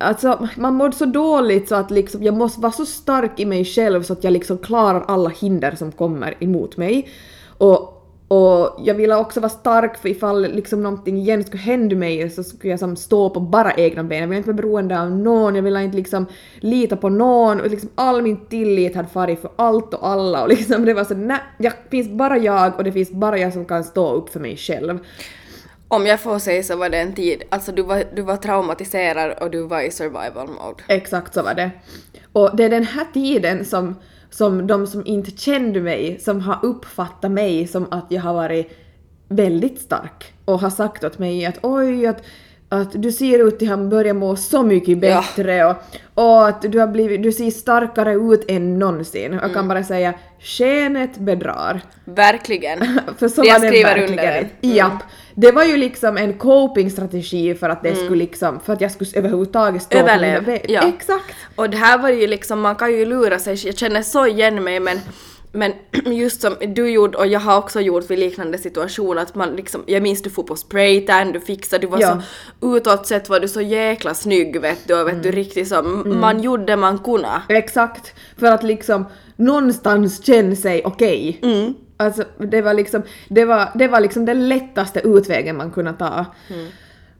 [0.00, 3.64] Alltså man mådde så dåligt så att liksom jag måste vara så stark i mig
[3.64, 7.08] själv så att jag liksom klarar alla hinder som kommer emot mig.
[7.58, 7.97] Och,
[8.28, 12.44] och jag ville också vara stark för ifall liksom någonting igen skulle hända mig så
[12.44, 14.20] skulle jag som stå på bara egna ben.
[14.20, 16.26] Jag ville inte vara beroende av någon, jag ville inte liksom
[16.60, 20.48] lita på någon och liksom all min tillit hade farit för allt och alla och
[20.48, 23.64] liksom det var så nej, det finns bara jag och det finns bara jag som
[23.64, 24.98] kan stå upp för mig själv.
[25.90, 29.32] Om jag får säga så var det en tid, alltså du var, du var traumatiserad
[29.40, 30.82] och du var i survival mode.
[30.88, 31.70] Exakt så var det.
[32.32, 33.94] Och det är den här tiden som,
[34.30, 38.78] som de som inte kände mig, som har uppfattat mig som att jag har varit
[39.28, 42.22] väldigt stark och har sagt åt mig att oj, att,
[42.68, 44.94] att du ser ut till att börja må så mycket Ja.
[45.36, 45.76] bättre och,
[46.14, 49.22] och att du, har blivit, du ser starkare ut än någonsin.
[49.32, 49.54] Jag Mm.
[49.54, 51.80] kan bara säga skenet bedrar.
[52.04, 52.78] Verkligen.
[53.18, 54.10] För så Det var det skriver verkligen.
[54.10, 54.24] under
[54.60, 54.66] det.
[54.66, 54.76] Mm.
[54.76, 55.02] Japp.
[55.34, 59.10] Det var ju liksom en coping-strategi för att det skulle liksom, för att jag skulle
[59.14, 60.72] överhuvudtaget stå Överlev, på mina ben.
[60.74, 60.82] ja.
[60.88, 61.34] Exakt.
[61.56, 64.64] Och det här var ju liksom, man kan ju lura sig, jag känner så igen
[64.64, 65.00] mig men
[65.52, 65.72] men
[66.04, 69.82] just som du gjorde och jag har också gjort vid liknande situationer att man liksom,
[69.86, 72.22] jag minns du får på spraytan, du fixade, du var Ja.
[72.60, 75.22] så utåt sett var du så jäkla snygg vet du och vet Mm.
[75.22, 77.42] du riktigt så, man gjorde man kunde.
[77.48, 78.14] Exakt.
[78.38, 79.04] För att liksom
[79.36, 81.38] någonstans känna sig okej.
[81.42, 81.74] Mm.
[81.96, 86.24] Alltså det var liksom, det var, det var liksom den lättaste utvägen man kunde ta.
[86.50, 86.66] Mm.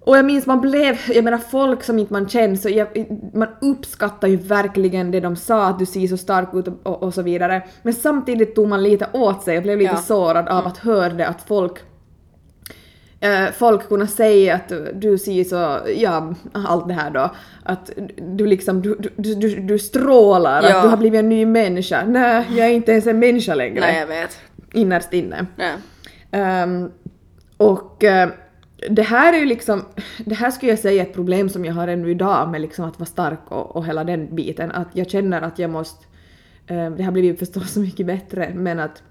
[0.01, 2.89] Och jag minns man blev, jag menar folk som inte man känner så jag,
[3.35, 7.15] man uppskattar ju verkligen det de sa att du ser så stark ut och, och,
[7.15, 7.63] så vidare.
[7.83, 10.03] Men samtidigt tog man lite åt sig och blev lite Ja.
[10.03, 11.79] sårad av att höra det att folk
[13.21, 17.31] eh, folk kunna säga att du ser så, ja, allt det här då,
[17.65, 17.91] att
[18.37, 20.77] du liksom, du, du, du, du strålar, Ja.
[20.77, 22.05] att du har blivit en ny människa.
[22.07, 23.81] Nej, jag är inte ens en människa längre.
[23.81, 24.39] Nej jag vet.
[24.73, 25.47] Innerst inne.
[25.57, 25.75] Nej.
[26.31, 26.91] Ehm,
[27.57, 28.29] och eh,
[28.91, 29.85] det här är ju liksom,
[30.19, 32.85] det här skulle jag säga är ett problem som jag har ännu idag med liksom
[32.85, 34.71] att vara stark och, och hela den biten.
[34.71, 36.05] Att jag känner att jag måste,
[36.67, 39.03] eh, det har blivit förstås så mycket bättre, men att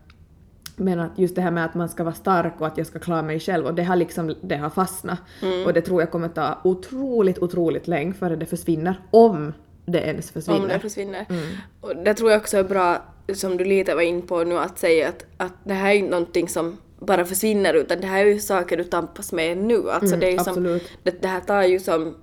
[0.79, 2.99] men att just det här med att man ska vara stark och att jag ska
[2.99, 5.19] klara mig själv och det har liksom, det har fastnat.
[5.65, 9.01] Och det tror jag kommer ta otroligt, otroligt länge före det försvinner.
[9.11, 9.53] Om
[9.85, 10.61] det ens försvinner.
[10.61, 11.25] Om det försvinner.
[11.29, 11.47] Mm.
[11.81, 14.79] Och det tror jag också är bra, som du lite var in på nu, att
[14.79, 18.29] säga att, att det här är inte någonting som bara försvinner utan det här är
[18.29, 19.89] ju saker du tampas med nu.
[19.91, 20.89] Alltså Mm, det är som, absolut.
[21.03, 22.15] det, det här tar ju som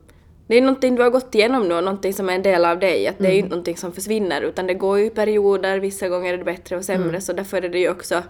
[0.46, 2.78] det är någonting du har gått igenom nu och någonting som är en del av
[2.78, 3.06] dig.
[3.08, 3.44] Att det är ju Mm.
[3.44, 6.76] inte någonting som försvinner utan det går ju i perioder, vissa gånger är det bättre
[6.76, 7.20] och sämre Mm.
[7.20, 8.22] så därför är det ju också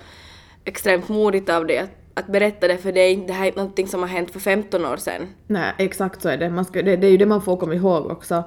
[0.64, 3.16] extremt modigt av dig att, att berätta det för dig.
[3.26, 5.22] Det här är inte någonting som har hänt för 15 år sedan.
[5.46, 6.50] Nej, exakt så är det.
[6.50, 8.44] Man ska, det, det är ju det man får komma ihåg också.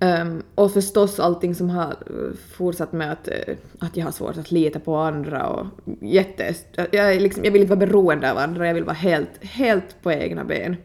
[0.00, 4.36] Um, och förstås allting som har eh, fortsatt med att, eh, att jag har svårt
[4.36, 5.66] att lita på andra och
[6.00, 6.54] jätte...
[6.90, 10.12] Jag, liksom, jag vill inte vara beroende av andra, jag vill vara helt, helt på
[10.12, 10.76] egna ben.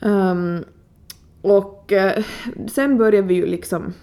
[0.00, 0.64] Um,
[1.42, 2.24] och uh,
[2.68, 3.94] sen börjar vi ju liksom...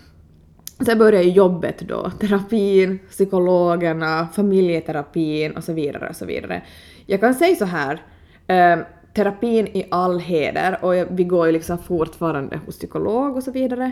[0.86, 6.64] Sen börjar ju jobbet då, terapin, psykologerna, familjeterapin och så vidare och så vidare.
[7.06, 8.02] Jag kan säga så här,
[8.48, 8.84] um,
[9.16, 13.52] terapin i all heder och jag- vi går ju liksom fortfarande hos psykolog och så
[13.52, 13.92] vidare.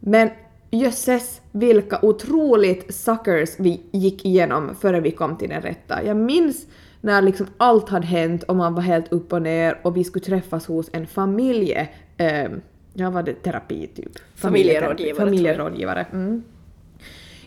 [0.00, 0.30] Men
[0.70, 6.04] jösses vilka otroligt suckers vi gick igenom före vi kom till den rätta.
[6.04, 6.66] Jag minns
[7.00, 10.24] när liksom allt hade hänt och man var helt upp och ner och vi skulle
[10.24, 11.88] träffas hos en familje...
[12.16, 12.48] Eh,
[12.94, 14.12] ja, var det terapi typ?
[14.34, 16.06] Familjerådgivare, Familjerådgivare.
[16.12, 16.42] Mm.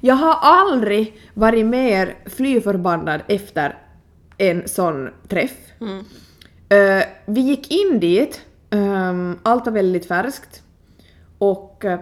[0.02, 3.78] Jag har aldrig varit mer fly förbannad efter
[4.38, 5.58] en sån träff.
[6.70, 10.64] Eh, vi gick in dit, ehm, allt var väldigt färskt.
[11.38, 11.96] Och uh,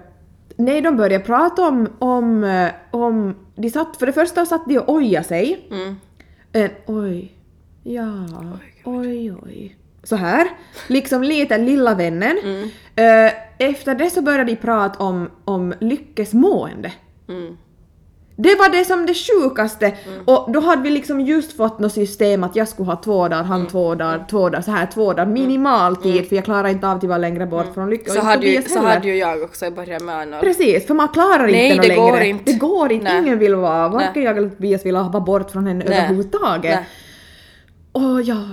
[0.56, 3.36] när de började prata om, om, eh, om...
[3.56, 5.68] De satt, för det första satt de och ojade sig.
[6.52, 7.34] En, oj,
[7.84, 8.26] ja,
[8.84, 9.78] oj, oj.
[10.04, 10.48] Så här,
[10.88, 12.38] liksom lite lilla vännen.
[12.96, 16.92] Eh, efter det så började de prata om, om lyckesmående.
[18.40, 19.94] Det var det som det sjukaste!
[20.26, 23.44] Och då hade vi liksom just fått något system att jag skulle ha två dagar,
[23.44, 26.88] han två dagar, två dagar, så här två dagar, minimal tid för jag klarar inte
[26.88, 28.12] av att vara längre bort från lycka.
[28.12, 30.42] Så Och hade, ju, så hade ju jag också i början med Arnold.
[30.42, 32.28] Precis, för man klarar Nej, inte det något går längre.
[32.28, 32.52] inte.
[32.52, 33.22] Det går inte, Nej.
[33.22, 34.24] ingen vill vara, varken Nej.
[34.24, 35.98] jag eller Tobias vill vara bort från henne Nej.
[35.98, 36.76] överhuvudtaget.
[36.76, 36.86] Nej.
[37.94, 38.44] Åh ja,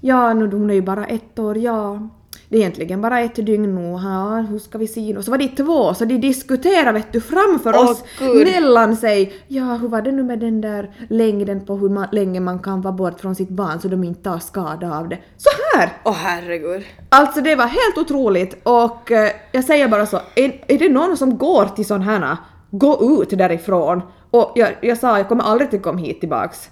[0.00, 2.08] ja nu hon är ju bara ett år, ja.
[2.50, 5.22] Det är egentligen bara ett dygn nu, ja, hur ska vi se nu?
[5.22, 8.46] Så var det två, så de diskuterar vet du framför Åh, oss Gud.
[8.46, 9.32] mellan sig.
[9.48, 12.80] Ja, hur var det nu med den där längden på hur man, länge man kan
[12.80, 15.18] vara bort från sitt barn så de inte tar skada av det.
[15.36, 15.92] Så här!
[16.04, 16.82] Åh herregud.
[17.08, 21.16] Alltså det var helt otroligt och eh, jag säger bara så, är, är det någon
[21.16, 22.36] som går till sån här,
[22.70, 24.02] gå ut därifrån.
[24.30, 26.70] Och jag, jag sa jag kommer aldrig att komma hit tillbaks.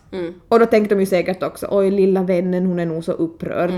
[0.49, 3.71] Och då tänkte de ju säkert också oj lilla vännen hon är nog så upprörd.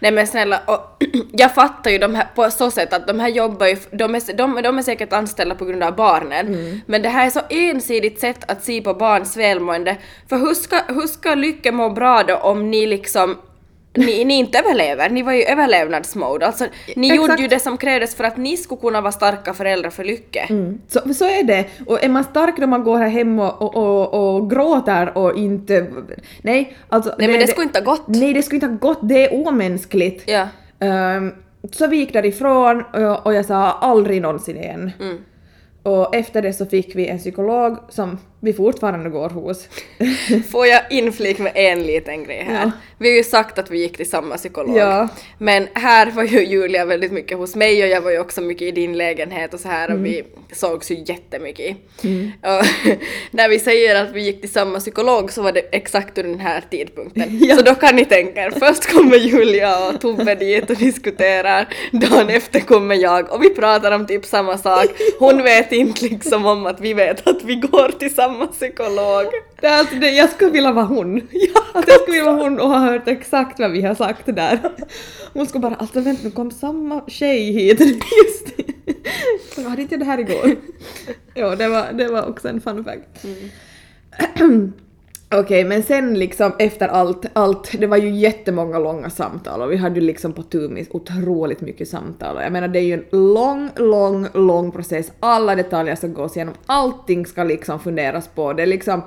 [0.00, 3.28] Nej men snälla, och, jag fattar ju de här på så sätt att de här
[3.28, 6.80] jobbar ju, de är, de, de är säkert anställda på grund av barnen.
[6.86, 9.96] Men det här är så ensidigt sätt att se på barns välmående.
[10.28, 13.36] För hur ska, hur ska Lycka må bra då om ni liksom
[13.94, 16.46] ni, ni inte överlever, ni var ju i överlevnadsmode.
[16.46, 16.64] Alltså,
[16.96, 17.16] ni Exakt.
[17.16, 20.48] gjorde ju det som krävdes för att ni skulle kunna vara starka föräldrar för Lycke.
[20.88, 21.64] Så, så är det.
[21.86, 25.36] Och är man stark när man går här hem och, och, och, och gråter och
[25.36, 25.86] inte...
[26.42, 27.14] Nej, alltså...
[27.18, 28.04] Nej men det skulle inte ha gått.
[28.06, 29.08] Nej, det skulle inte ha gått.
[29.08, 30.22] Det är omänskligt.
[30.26, 30.48] Ja.
[30.80, 31.32] Ehm,
[31.72, 34.90] så vi gick därifrån och, och jag sa aldrig någonsin igen.
[35.00, 35.18] Mm.
[35.82, 39.68] Och efter det så fick vi en psykolog som vi fortfarande går hos.
[40.50, 42.64] Får jag inflik med en liten grej här?
[42.64, 42.70] Ja.
[42.98, 44.76] Vi har ju sagt att vi gick till samma psykolog.
[44.76, 45.08] Ja.
[45.38, 48.62] Men här var ju Julia väldigt mycket hos mig och jag var ju också mycket
[48.62, 51.76] i din lägenhet och så här och vi sågs ju jättemycket.
[52.42, 52.66] Och
[53.30, 56.40] när vi säger att vi gick till samma psykolog så var det exakt under den
[56.40, 57.24] här tidpunkten.
[57.44, 57.56] Ja.
[57.56, 62.28] Så då kan ni tänka er, först kommer Julia och Tobbe dit och diskuterar, dagen
[62.28, 64.86] efter kommer jag och vi pratar om typ samma sak.
[65.18, 69.26] Hon vet inte liksom om att vi vet att vi går till samma psykolog.
[69.60, 71.16] Det är alltså det, jag skulle vilja vara hon.
[71.74, 74.60] Att jag skulle vilja vara hon och ha hört exakt vad vi har sagt där.
[75.32, 77.80] Hon skulle bara alltså vänta nu kom samma tjej hit.
[77.80, 79.62] Just det.
[79.62, 80.56] Jag hade inte det här igår.
[81.36, 83.26] Ja, det var, det var också en fun fact.
[85.36, 89.76] Okej, men sen liksom efter allt, allt, det var ju jättemånga långa samtal och vi
[89.76, 93.04] hade ju liksom på Tumis otroligt mycket samtal och jag menar det är ju en
[93.10, 95.12] lång, lång, lång process.
[95.20, 98.52] Alla detaljer ska gås igenom, allting ska liksom funderas på.
[98.52, 99.02] Det är liksom,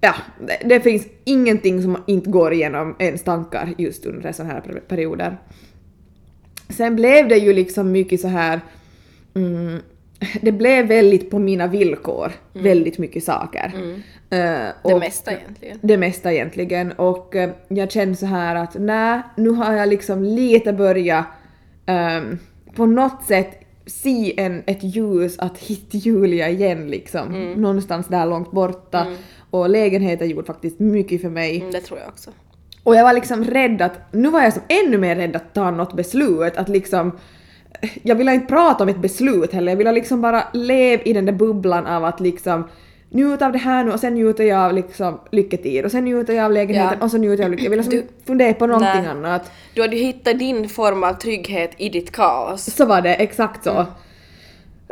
[0.00, 0.14] ja,
[0.46, 5.38] det, det finns ingenting som inte går igenom ens tankar just under sådana här perioder.
[6.68, 8.60] Sen blev det ju liksom mycket så här
[9.34, 9.78] mm,
[10.42, 13.72] det blev väldigt på mina villkor, väldigt mycket saker.
[14.30, 15.78] Eh, Det och- mesta egentligen.
[15.82, 20.22] det mesta egentligen och eh, jag kände så här att nej, nu har jag liksom
[20.24, 21.24] lite börjat
[21.86, 22.38] ehm,
[22.76, 23.50] på något sätt
[23.86, 27.52] se en, ett ljus att hitta Julia igen liksom.
[27.56, 29.06] Någonstans där långt borta.
[29.50, 31.58] Och lägenheten gjorde faktiskt mycket för mig.
[31.60, 32.30] Mm, det tror jag också.
[32.84, 35.70] Och jag var liksom rädd att, nu var jag som ännu mer rädd att ta
[35.70, 37.12] något beslut, att liksom
[38.02, 41.26] jag ville inte prata om ett beslut heller, jag ville liksom bara leva i den
[41.26, 42.64] där bubblan av att liksom
[43.12, 46.32] njuta av det här nu och sen njuter jag av liksom lycketid och sen njuter
[46.34, 47.04] jag av lägenheten Ja.
[47.04, 47.62] och så njuter jag av lycka.
[47.62, 49.06] Jag ville liksom Du- fundera på någonting Nej.
[49.10, 49.50] annat.
[49.74, 52.64] Du hade ju hittat din form av trygghet i ditt kaos.
[52.76, 53.84] Så var det, exakt Mm.
[53.84, 53.86] så.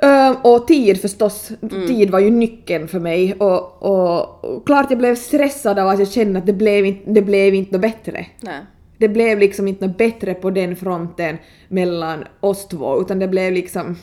[0.07, 1.51] Ehm, och tid förstås,
[1.89, 5.99] tid var ju nyckeln för mig och, och, och klart jag blev stressad av att
[5.99, 8.27] jag kände att det blev inte, det blev inte bättre.
[8.41, 8.61] Nej.
[8.99, 13.53] Det blev liksom inte något bättre på den fronten mellan oss två utan det blev
[13.53, 13.97] liksom...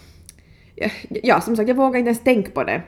[0.76, 2.82] Ja, ja som sagt jag vågar inte ens tänka på det.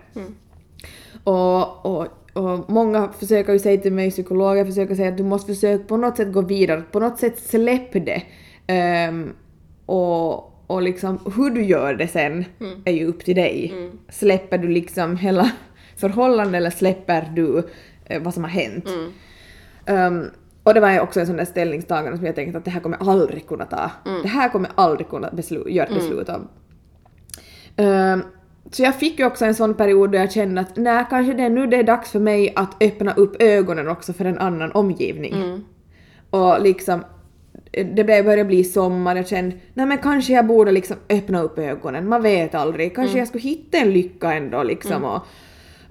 [1.24, 5.54] Och, och, och många försöker ju säga till mig, psykologer försöker säga att du måste
[5.54, 8.22] försöka på något sätt gå vidare, på något sätt släpp det.
[8.68, 9.34] Ehm,
[9.86, 12.46] och, och liksom hur du gör det sen
[12.86, 13.74] är ju upp till dig.
[14.10, 15.52] Släpper du liksom hela
[15.98, 17.64] förhållandet eller släpper du
[18.06, 18.86] eh, vad som har hänt?
[19.86, 20.26] Ehm,
[20.68, 22.80] och det var ju också en sån där ställningstagande som jag tänkte att det här
[22.82, 23.92] kommer jag aldrig kunna ta.
[24.22, 26.48] Det här kommer jag aldrig kunna beslu- göra ett beslut om.
[27.76, 28.22] Ehm,
[28.72, 31.44] så jag fick ju också en sån period där jag kände att nej, kanske det
[31.44, 34.72] är nu det är dags för mig att öppna upp ögonen också för en annan
[34.72, 35.34] omgivning.
[36.30, 37.04] Och liksom,
[37.72, 41.60] det började börja bli sommar, jag kände nej men kanske jag borde liksom öppna upp
[41.60, 42.96] ögonen, man vet aldrig.
[42.96, 45.04] Kanske jag skulle hitta en lycka ändå liksom.
[45.04, 45.22] Och,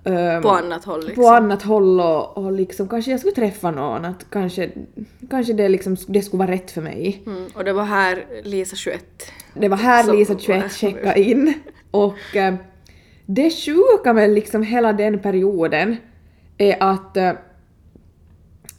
[0.07, 1.25] ehm, På annat håll liksom.
[1.25, 4.71] på annat håll och, och liksom kanske jag skulle träffa någon, att kanske,
[5.31, 7.23] kanske det, liksom, det skulle vara rätt för mig.
[7.27, 9.05] Mm, och det var här Lisa 21.
[9.55, 11.55] Det var här Lisa var- 21 checkade in
[11.91, 12.55] och eh,
[13.27, 15.97] det sjuka med liksom hela den perioden
[16.59, 17.33] är att, eh,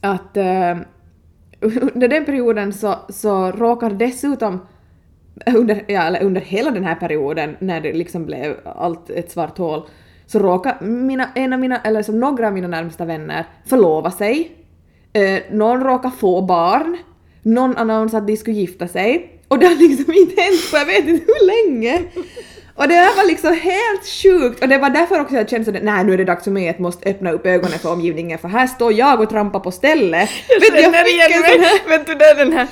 [0.00, 0.76] att eh,
[1.94, 4.60] under den perioden så, så råkar dessutom
[5.46, 9.58] under, ja, eller under hela den här perioden när det liksom blev allt ett svart
[9.58, 9.88] hål
[10.32, 14.52] så råkade mina, en av mina, eller som några av mina närmsta vänner förlova sig.
[15.12, 16.96] Eh, någon råkade få barn.
[17.42, 19.40] Någon annonsade att de skulle gifta sig.
[19.48, 22.02] Och det har liksom inte hänt på jag vet inte hur länge.
[22.74, 25.80] Och det där var liksom helt sjukt och det var därför också jag kände sådär,
[25.82, 28.48] nej nu är det dags för mig att måste öppna upp ögonen för omgivningen för
[28.48, 30.30] här står jag och trampar på stället.
[30.60, 32.66] Vet du, Känner fick igen en sån här- Vet du, det den här...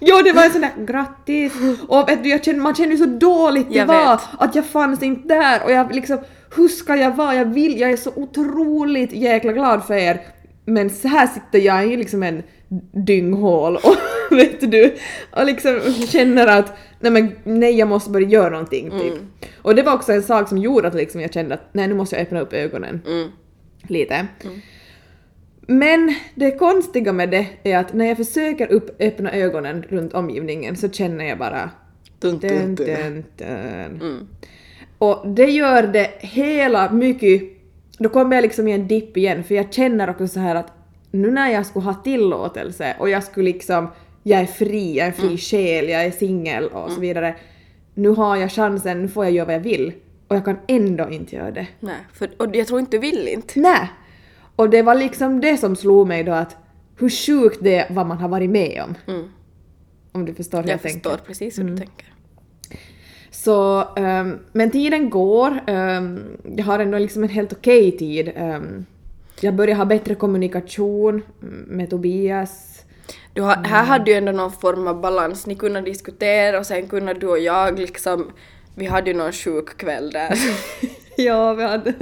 [0.00, 1.52] Jo, det var en sån där grattis!
[1.88, 4.20] Och vet du, jag kände, man kände ju så dåligt det Jag var vet.
[4.38, 6.18] att jag fanns inte där och jag liksom,
[6.56, 7.34] hur ska jag vara?
[7.34, 10.20] Jag vill, jag är så otroligt jäkla glad för er.
[10.64, 12.42] Men så här sitter jag i liksom en
[13.06, 13.96] dynghål och
[14.36, 14.94] vet du,
[15.32, 19.14] och liksom känner att nej men nej jag måste börja göra någonting typ.
[19.62, 21.94] Och det var också en sak som gjorde att liksom jag kände att nej nu
[21.94, 23.28] måste jag öppna upp ögonen Mm.
[23.88, 24.26] lite.
[25.68, 30.76] Men det konstiga med det är att när jag försöker upp, öppna ögonen runt omgivningen
[30.76, 31.70] så känner jag bara
[32.18, 33.24] Dun, dun, dun, dun.
[33.36, 34.28] dun, dun.
[34.98, 37.42] Och det gör det hela mycket...
[37.98, 40.72] Då kommer jag liksom i en dipp igen för jag känner också så här att
[41.10, 43.88] nu när jag skulle ha tillåtelse och jag skulle liksom,
[44.22, 47.36] jag är fri, jag är en fri själ, jag är singel och så vidare.
[47.94, 49.92] Nu har jag chansen, nu får jag göra vad jag vill.
[50.28, 51.66] Och jag kan ändå inte göra det.
[51.80, 53.60] Nej, för, och jag tror inte du vill inte.
[53.60, 53.90] Nej!
[54.56, 56.56] Och det var liksom det som slog mig då att
[56.98, 59.14] hur sjukt det är vad man har varit med om.
[59.14, 59.28] Mm.
[60.12, 61.10] Om du förstår hur jag, Jag tänker.
[61.10, 62.06] förstår precis hur du tänker.
[63.46, 65.58] Så, ehm, men tiden går.
[65.66, 66.20] ehm,
[66.56, 68.32] jag har ändå liksom en helt okej tid.
[68.36, 68.86] ehm,
[69.40, 72.82] jag börjar ha bättre kommunikation mm, med Tobias.
[73.34, 76.88] Du har, här hade du ändå någon form av balans, ni kunde diskutera och sen
[76.88, 78.32] kunde du och jag liksom,
[78.74, 80.38] vi hade ju någon sjuk kväll där.
[81.18, 81.92] Ja, vi hade,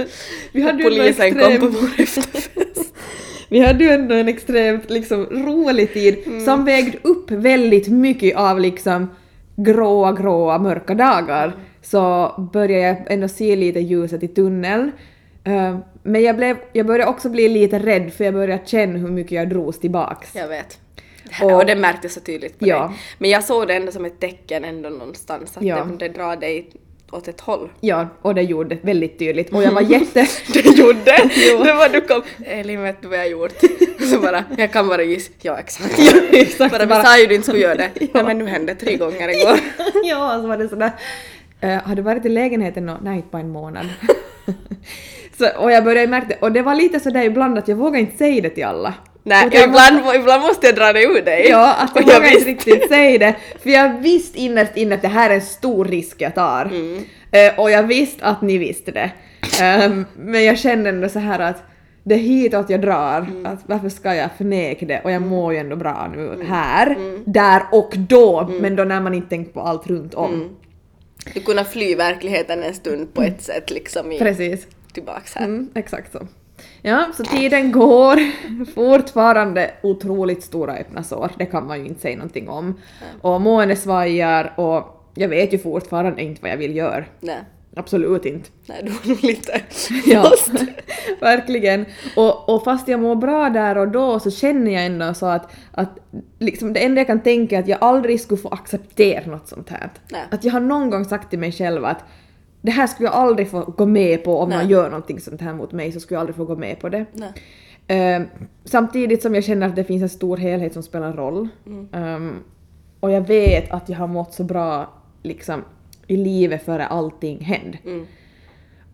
[0.51, 2.93] vi hade Polisen kom på vår efterfest.
[3.49, 6.45] Vi hade ju ändå en extremt liksom, rolig tid Mm.
[6.45, 9.07] som vägde upp väldigt mycket av liksom
[9.55, 11.53] gråa, gråa, mörka dagar.
[11.81, 14.91] Så började jag ändå se lite ljuset i tunneln.
[15.43, 19.09] Eh, men jag, blev, jag började också bli lite rädd för jag började känna hur
[19.11, 20.35] mycket jag drogs tillbaks.
[20.35, 20.79] Jag vet.
[21.43, 22.79] Och- Och, det märktes så tydligt på Ja.
[22.87, 22.97] dig.
[23.17, 25.83] Men jag såg det ändå som ett tecken ändå någonstans att Ja.
[25.83, 26.69] det, det drar dig
[27.11, 27.69] åt ett håll.
[27.81, 29.53] Ja, och det gjorde väldigt tydligt.
[29.53, 30.27] Och jag var jätte...
[30.53, 31.29] Det gjorde!
[31.63, 33.53] det var du kom, Elin vet du vad jag gjort?
[34.11, 35.99] Så bara, jag kan bara gissa, ja exakt.
[35.99, 37.89] Ja, exakt, bara, vi bara- sa ju du inte skulle göra det.
[37.99, 38.07] Ja.
[38.13, 39.59] Nej men nu hände tre gånger igår.
[40.03, 40.91] ja, så var det sådär.
[41.63, 42.97] Uh, har du varit i lägenheten nå?
[43.01, 43.85] Nej, inte på en månad.
[45.37, 46.35] så, och jag började märka det.
[46.41, 48.93] Och det var lite sådär ibland att jag vågade inte säga det till alla.
[49.27, 51.47] Nej, jag ibland, ibland måste jag dra det ur dig.
[51.49, 53.35] Ja, att jag vågar inte riktigt säga det.
[53.63, 56.65] För jag visste innerst inne att det här är en stor risk jag tar.
[56.65, 57.03] Mm.
[57.31, 59.11] Eh, och jag visste att ni visste det.
[59.61, 61.63] Ehm, men jag kände ändå så här att
[62.03, 63.21] det är hitåt jag drar.
[63.21, 63.45] Mm.
[63.45, 65.01] Att varför ska jag förneka det?
[65.03, 68.39] Och jag mår ju ändå bra nu här, där och då.
[68.39, 68.57] Mm.
[68.57, 70.49] Men då när man inte tänker på allt runt om.
[71.33, 74.67] Du kunde fly verkligheten en stund på ett sätt liksom i, Precis.
[74.93, 75.45] tillbaks här.
[75.45, 76.27] Mm, exakt så.
[76.87, 78.19] Ja, så tiden går.
[78.65, 82.79] Fortfarande otroligt stora öppna sår, det kan man ju inte säga någonting om.
[83.21, 87.05] Och mående svajar och jag vet ju fortfarande inte vad jag vill göra.
[87.19, 87.37] Nej,
[87.75, 88.49] Absolut inte.
[88.65, 89.61] nej du var nog lite
[90.05, 90.31] Ja,
[91.19, 91.85] verkligen.
[92.15, 95.51] Och, och fast jag mår bra där och då så känner jag ändå så att,
[95.71, 95.89] att
[96.39, 99.69] liksom det enda jag kan tänka är att jag aldrig skulle få acceptera något sånt
[99.69, 99.89] här.
[100.11, 100.21] Nej.
[100.31, 102.03] Att jag har någon gång sagt till mig själv att
[102.65, 104.57] det här skulle jag aldrig få gå med på om Nej.
[104.57, 106.89] någon gör någonting sånt här mot mig så skulle jag aldrig få gå med på
[106.89, 107.05] det.
[107.87, 108.23] Ehm,
[108.63, 111.47] samtidigt som jag känner att det finns en stor helhet som spelar roll.
[111.91, 112.43] Ehm,
[112.99, 114.93] och jag vet att jag har mått så bra
[115.23, 115.63] liksom,
[116.07, 117.77] i livet före allting hände.
[117.85, 118.05] Mm.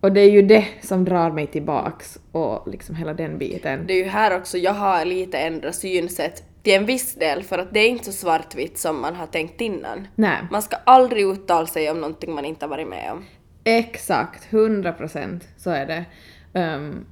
[0.00, 3.86] Och det är ju det som drar mig tillbaks och liksom hela den biten.
[3.86, 7.58] Det är ju här också, jag har lite ändrat synsätt till en viss del för
[7.58, 10.06] att det är inte så svartvitt som man har tänkt innan.
[10.14, 10.36] Nej.
[10.50, 13.24] Man ska aldrig uttala sig om någonting man inte har varit med om.
[13.64, 16.04] Exakt, 100 procent så är det.
[16.52, 17.04] Ehm,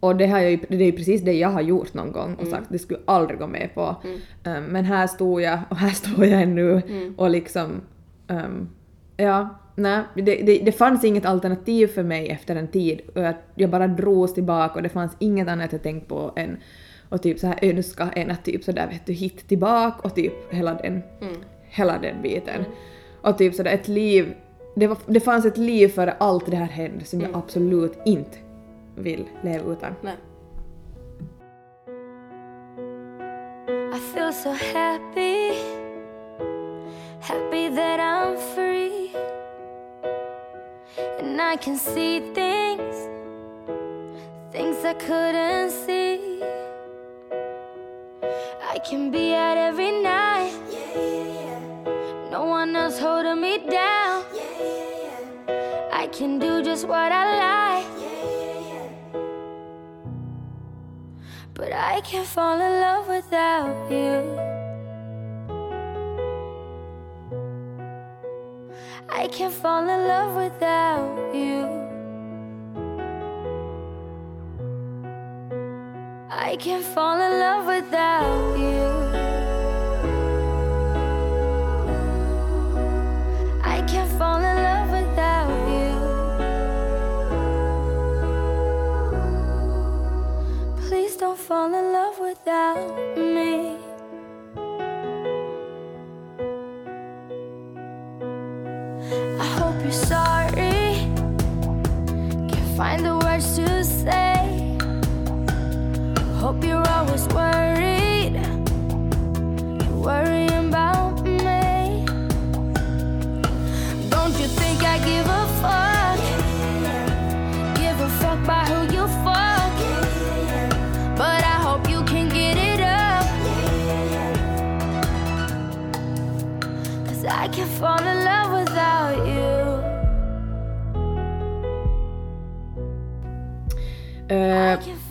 [0.00, 2.46] och det, har jag det är ju precis det jag har gjort någon gång och
[2.46, 3.96] sagt det skulle jag aldrig gå med på.
[4.44, 6.82] Ehm, men här stod jag och här står jag ännu
[7.16, 7.80] och liksom
[8.28, 8.68] ehm,
[9.16, 13.34] ja, nej, det, det, det fanns inget alternativ för mig efter en tid och jag,
[13.54, 16.56] jag bara drogs tillbaka och det fanns inget annat jag tänkt på än
[17.08, 20.52] och typ så här önska än att typ sådär vet du hit tillbaka och typ
[20.54, 21.02] hela den,
[21.68, 22.64] hela den biten.
[23.22, 24.34] Och typ sådär ett liv,
[24.74, 28.38] det, var, det fanns ett liv före allt det här hände som jag absolut inte
[28.94, 29.94] vill leva utan.
[30.00, 30.16] Nej.
[33.94, 35.52] I feel so happy,
[37.20, 39.10] happy that I'm free.
[41.20, 43.08] And I can see things,
[44.52, 46.42] things I couldn't see.
[48.74, 50.52] I can be out every night,
[52.30, 54.07] no one else holding me down.
[56.18, 57.86] can do just what I like.
[61.54, 64.16] But I can't fall in love without you.
[69.08, 71.60] I can't fall in love without you.
[76.28, 78.97] I can't fall in love without you.
[92.78, 93.07] love.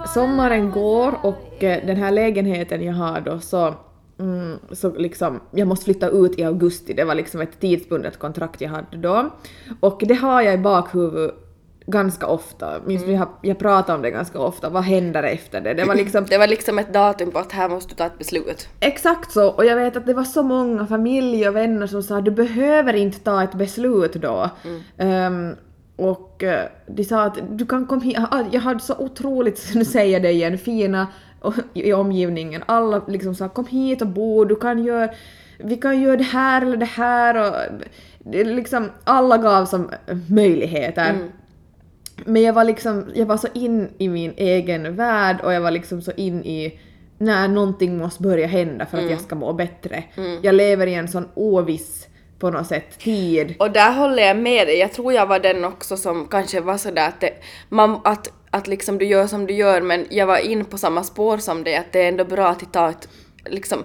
[0.07, 3.73] Sommaren går och eh, den här lägenheten jag har då så,
[4.19, 8.61] mm, så liksom, jag måste flytta ut i augusti, det var liksom ett tidsbundet kontrakt
[8.61, 9.29] jag hade då.
[9.79, 11.35] Och det har jag i bakhuvudet
[11.87, 15.73] ganska ofta, minns vi har, jag pratar om det ganska ofta, vad händer efter det?
[15.73, 18.17] Det var liksom Det var liksom ett datum på att här måste du ta ett
[18.17, 18.69] beslut.
[18.79, 22.21] Exakt så, och jag vet att det var så många familj och vänner som sa
[22.21, 24.49] du behöver inte ta ett beslut då.
[24.97, 25.55] Ehm,
[25.97, 28.17] och eh, de sa att du kan komma hit,
[28.51, 31.07] jag hade så otroligt, nu säger jag det igen, fina
[31.73, 32.63] i omgivningen.
[32.65, 35.09] Alla liksom sa kom hit och bo, du kan göra,
[35.57, 37.55] vi kan göra det här eller det här och
[38.19, 39.89] det liksom alla gav som
[40.29, 41.15] möjligheter.
[42.25, 45.71] Men jag var liksom, jag var så in i min egen värld och jag var
[45.71, 46.79] liksom så in i
[47.17, 50.03] när någonting måste börja hända för att jag ska må bättre.
[50.41, 52.06] Jag lever i en sån oviss
[52.39, 53.55] på något sätt tid.
[53.59, 54.77] Och där håller jag med dig.
[54.77, 57.33] Jag tror jag var den också som kanske var sådär att, det,
[57.69, 61.03] man, att, att liksom du gör som du gör men jag var in på samma
[61.03, 63.09] spår som dig att det är ändå bra att ta ett
[63.45, 63.83] liksom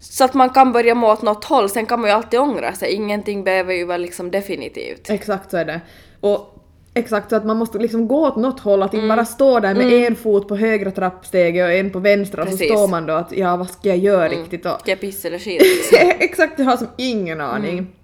[0.00, 2.72] så att man kan börja må åt något håll, sen kan man ju alltid ångra
[2.72, 2.92] sig.
[2.92, 5.10] Ingenting behöver ju vara liksom definitivt.
[5.10, 5.80] Exakt så är det.
[6.20, 6.59] Och
[6.94, 9.74] exakt så att man måste liksom gå åt något håll, att inte bara stå där
[9.74, 12.72] med en fot på högra trappsteget och en på vänstra och så Precis.
[12.72, 15.38] står man då att ja vad ska jag göra riktigt och Ska jag pissa eller
[15.38, 15.96] skita?
[16.18, 17.96] Exakt, jag har som ingen aning.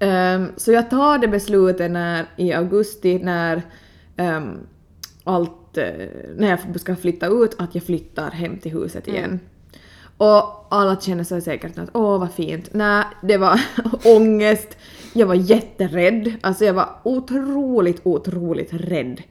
[0.00, 3.62] Ehm, så jag tar det beslutet när, i augusti när
[4.16, 4.58] ehm,
[5.24, 5.84] allt, eh,
[6.36, 9.40] när jag ska flytta ut, att jag flyttar hem till huset igen.
[10.16, 12.68] Och alla känner sig säkert att åh vad fint.
[12.72, 13.60] Nej, det var
[14.04, 14.76] ångest.
[15.12, 16.32] Jag var jätterädd.
[16.40, 19.22] Alltså jag var otroligt, otroligt rädd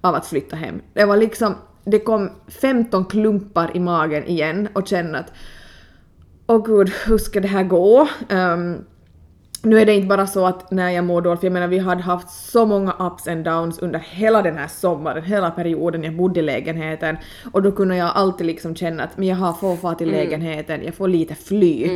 [0.00, 0.82] av att flytta hem.
[0.92, 1.54] Det var liksom,
[1.84, 5.32] det kom 15 klumpar i magen igen och kände att
[6.46, 8.08] åh gud, hur ska det här gå?
[8.28, 8.84] Ehm,
[9.62, 11.78] nu är det inte bara så att när jag mår dåligt, för jag menar vi
[11.78, 16.16] hade haft så många ups and downs under hela den här sommaren, hela perioden jag
[16.16, 17.16] bodde i lägenheten
[17.52, 20.84] och då kunde jag alltid liksom känna att men jag har få fart i lägenheten,
[20.84, 21.90] jag får lite fly.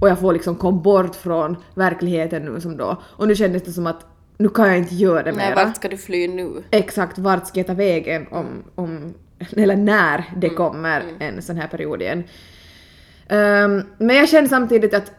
[0.00, 3.02] Och jag får liksom komma bort från verkligheten nu som då.
[3.02, 4.06] Och nu kändes det som att
[4.38, 5.64] nu kan jag inte göra det Nej, mera.
[5.64, 6.62] vart ska du fly nu?
[6.70, 9.14] Exakt vart ska jag ta vägen om, om
[9.56, 12.24] eller när det kommer en sån här period igen.
[13.28, 15.12] Ehm, men jag känner samtidigt att,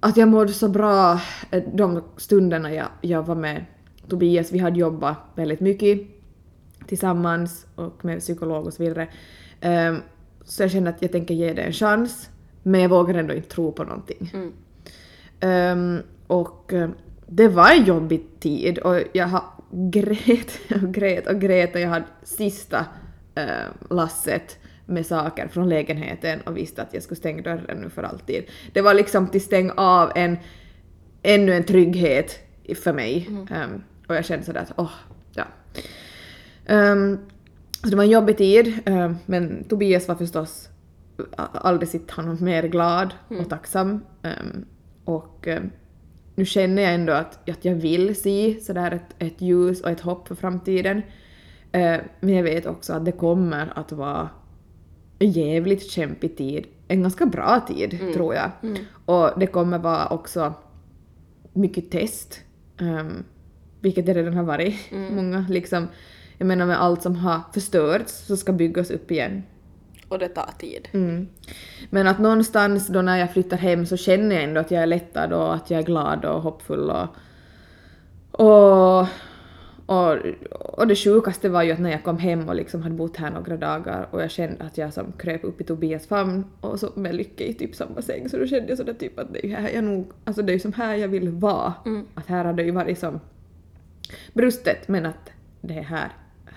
[0.00, 1.20] att jag mådde så bra
[1.50, 3.64] eh, de stunderna jag, jag var med
[4.08, 4.52] Tobias.
[4.52, 6.00] Vi hade jobbat väldigt mycket
[6.86, 9.08] tillsammans och med psykolog och så vidare.
[9.60, 9.96] Ehm,
[10.44, 12.28] så jag känner att jag tänker ge det en chans,
[12.68, 14.32] men jag vågar ändå inte tro på någonting.
[15.40, 16.88] Ehm, och eh,
[17.26, 21.88] det var en jobbig tid och jag har grät och grät och grät och jag
[21.88, 22.86] hade sista
[23.34, 23.44] eh,
[23.90, 28.44] lasset med saker från lägenheten och visste att jag skulle stänga dörren nu för alltid.
[28.72, 30.36] Det var liksom till stäng av en
[31.22, 32.38] ännu en trygghet
[32.84, 33.28] för mig.
[33.50, 34.90] Ehm, och jag kände sådär att åh,
[35.32, 35.44] ja.
[36.66, 37.18] Ehm,
[37.82, 40.68] så det var en jobbig tid, ehm, men Tobias var förstås
[41.36, 44.00] aldrig sett honom mer glad och tacksam.
[44.22, 44.64] Ehm,
[45.04, 45.70] och ehm,
[46.34, 50.00] nu känner jag ändå att, att jag vill se sådär ett, ett ljus och ett
[50.00, 51.02] hopp för framtiden.
[51.72, 54.28] Eh, men jag vet också att det kommer att vara
[55.18, 56.66] en jävligt kämpig tid.
[56.88, 58.50] En ganska bra tid, tror jag.
[59.04, 60.54] Och det kommer vara också
[61.52, 62.40] mycket test.
[62.80, 63.24] Um,
[63.80, 64.76] vilket det redan har varit.
[65.10, 65.88] Många liksom,
[66.38, 69.42] jag menar med allt som har förstörts så ska byggas upp igen.
[70.08, 70.88] Och det tar tid.
[70.92, 71.28] Mm.
[71.90, 74.86] Men att någonstans då när jag flyttar hem så känner jag ändå att jag är
[74.86, 77.08] lättad och att jag är glad och hoppfull och,
[78.30, 79.06] och,
[79.88, 80.16] Och,
[80.78, 83.30] och det sjukaste var ju att när jag kom hem och liksom hade bott här
[83.30, 86.92] några dagar och jag kände att jag som kröp upp i Tobias famn och så
[86.94, 89.48] med Lycke i typ samma säng så då kände jag sådär typ att det är
[89.48, 91.74] ju här jag nog, alltså det är ju som här jag vill vara.
[92.14, 93.20] Att här har det ju varit som
[94.34, 95.30] brustet men att
[95.60, 96.12] det är här,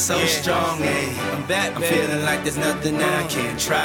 [0.00, 0.78] so strong.
[0.78, 1.76] Hey, I'm back.
[1.76, 3.84] I'm feeling like there's nothing I can't try.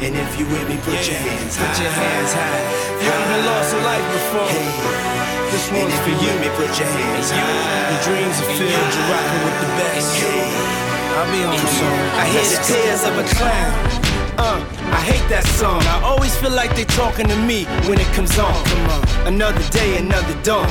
[0.00, 1.68] And if you with me, put your hands high.
[1.68, 2.64] Put your hands high.
[3.04, 4.48] You ever lost a life before?
[5.52, 6.32] This one's for you.
[6.40, 7.92] Me, put your hands high.
[7.92, 8.92] Your dreams are filled.
[8.96, 10.08] You're rocking with the best.
[11.20, 12.00] I'll be on soon.
[12.16, 14.04] I hear the tears of a clown.
[14.40, 15.84] Uh, I hate that song.
[15.84, 18.56] I always feel like they're talking to me when it comes on.
[18.64, 19.02] Come on.
[19.28, 20.66] Another day, another dawn.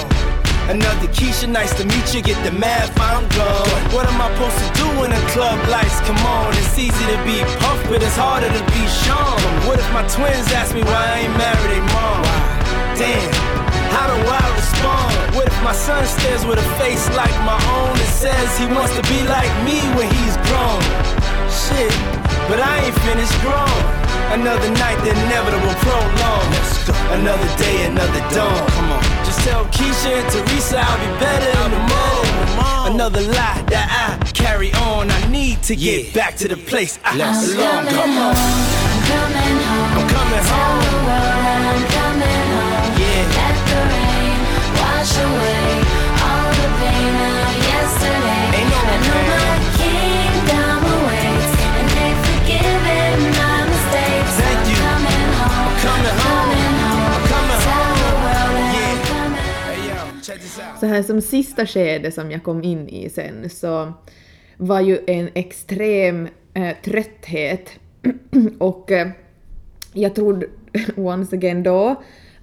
[0.72, 2.22] Another Keisha, nice to meet you.
[2.22, 3.84] Get the math, I'm gone.
[3.92, 6.56] What am I supposed to do when the club lights come on?
[6.56, 9.36] It's easy to be puff, but it's harder to be Sean.
[9.68, 12.24] What if my twins ask me why I ain't married they mom?
[12.96, 13.28] Damn,
[13.92, 15.36] how do I respond?
[15.36, 18.96] What if my son stares with a face like my own and says he wants
[18.96, 20.80] to be like me when he's grown?
[21.52, 21.92] Shit,
[22.48, 23.80] but I ain't finished grown.
[24.32, 26.48] Another night, the inevitable prolong.
[27.20, 28.64] Another day, another dawn.
[28.80, 29.13] Come on.
[29.44, 32.94] Tell Keisha and Teresa I'll be better in the morning.
[32.96, 35.10] Another lie that I carry on.
[35.12, 37.86] I need to get back to the place I belong.
[37.88, 38.36] Come on.
[38.36, 39.92] I'm coming home.
[40.00, 40.80] I'm coming Tell home.
[40.88, 42.88] the world I'm coming home.
[43.02, 43.36] Yeah.
[43.38, 44.40] Let the rain
[44.80, 45.53] wash away
[60.84, 63.94] Så här som sista skede som jag kom in i sen så
[64.58, 67.70] var ju en extrem eh, trötthet
[68.60, 69.08] och eh,
[69.94, 70.48] jag trodde
[70.96, 71.96] once again då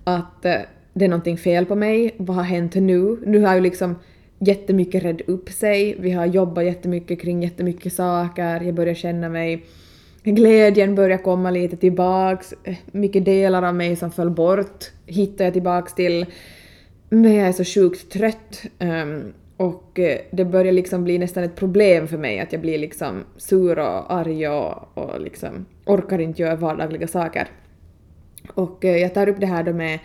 [0.05, 0.55] att eh,
[0.93, 2.15] det är någonting fel på mig.
[2.17, 3.19] Vad har hänt nu?
[3.27, 3.97] Nu har ju liksom
[4.39, 5.97] jättemycket rädd upp sig.
[5.99, 8.61] Vi har jobbat jättemycket kring jättemycket saker.
[8.61, 9.65] Jag börjar känna mig
[10.23, 12.55] Glädjen börjar komma lite tillbaks.
[12.65, 16.27] Eh, mycket delar av mig som föll bort hittar jag tillbaks till.
[17.13, 18.63] Men jag är så sjukt trött.
[18.79, 22.79] ehm, och eh, det börjar liksom bli nästan ett problem för mig att jag blir
[22.79, 27.49] liksom sur och arg och, och liksom orkar inte göra vardagliga saker.
[28.55, 29.99] Och eh, jag tar upp det här då med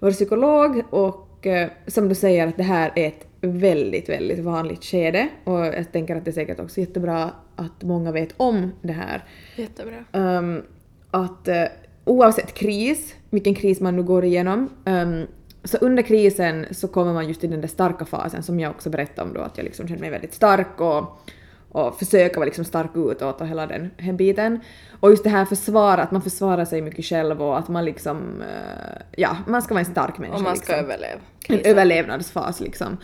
[0.00, 4.84] vår psykolog och eh, som du säger att det här är ett väldigt, väldigt vanligt
[4.84, 8.92] skede och jag tänker att det är säkert också jättebra att många vet om det
[8.92, 9.24] här.
[9.56, 10.04] Jättebra.
[10.12, 10.62] Ehm,
[11.10, 11.64] att eh,
[12.04, 15.26] oavsett kris, vilken kris man nu går igenom, ehm,
[15.64, 18.90] så under krisen så kommer man just i den där starka fasen som jag också
[18.90, 21.20] berättade om då, att jag liksom känner mig väldigt stark och,
[21.68, 24.60] och försöker vara liksom stark utåt och hela den här biten.
[25.00, 28.42] Och just det här försvara, att man försvarar sig mycket själv och att man liksom,
[28.42, 30.36] eh, ja, man ska vara en stark människa.
[30.38, 31.12] Om man ska liksom överleva.
[31.14, 31.70] en krisen.
[31.70, 32.96] överlevnadsfas liksom.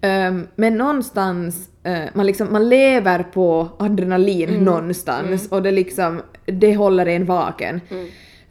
[0.00, 6.76] Ehm, men någonstans, eh, man, liksom, man lever på adrenalin någonstans och det liksom, det
[6.76, 7.80] håller en vaken.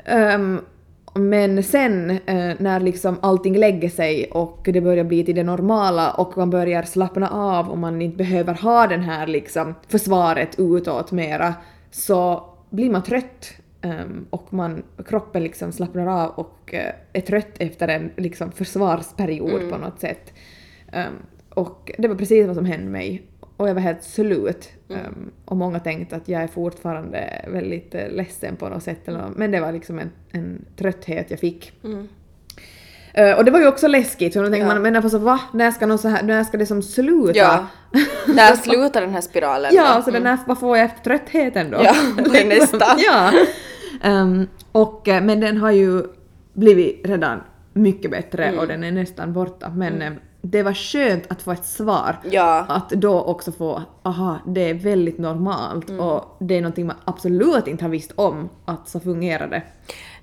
[0.06, 0.62] Ehm,
[1.20, 6.12] men sen eh, när liksom allting lägger sig och det börjar bli till det normala
[6.12, 11.12] och man börjar slappna av och man inte behöver ha den här liksom försvaret utåt
[11.12, 11.54] mera
[11.92, 13.52] så blir man trött
[13.82, 19.70] ehm, och man, kroppen liksom slappnar av och eh, är trött efter en liksom försvarsperiod
[19.72, 20.34] på något sätt.
[20.92, 21.14] Ehm,
[21.50, 23.24] och det var precis vad som hände mig.
[23.60, 24.70] Och jag var helt slut.
[24.90, 29.08] Ehm, och många tänkte att jag är fortfarande väldigt uh, ledsen på något sätt.
[29.08, 31.72] Eller, men det var liksom en, en trötthet jag fick.
[33.14, 34.74] Eh, och det var ju också läskigt, för då tänker Ja.
[34.74, 35.40] man men alltså, va?
[35.54, 37.38] När ska, någon så här, när ska det som sluta?
[37.40, 37.68] Ja.
[38.28, 40.02] När slutar den här spiralen Ja, då?
[40.02, 41.78] så den här, vad får jag efter tröttheten då?
[41.84, 41.96] Ja,
[42.32, 42.86] det är nästa.
[42.98, 43.32] ja.
[44.04, 46.04] Ehm, och, eh, men den har ju
[46.54, 47.42] blivit redan
[47.74, 48.60] mycket bättre Mm.
[48.60, 49.70] och den är nästan borta.
[49.76, 52.16] Men eh, det var skönt att få ett svar.
[52.32, 52.66] Ja.
[52.70, 56.02] Att då också få, aha, det är väldigt normalt Mm.
[56.06, 59.64] och det är någonting man absolut inte har visst om att så fungerar det.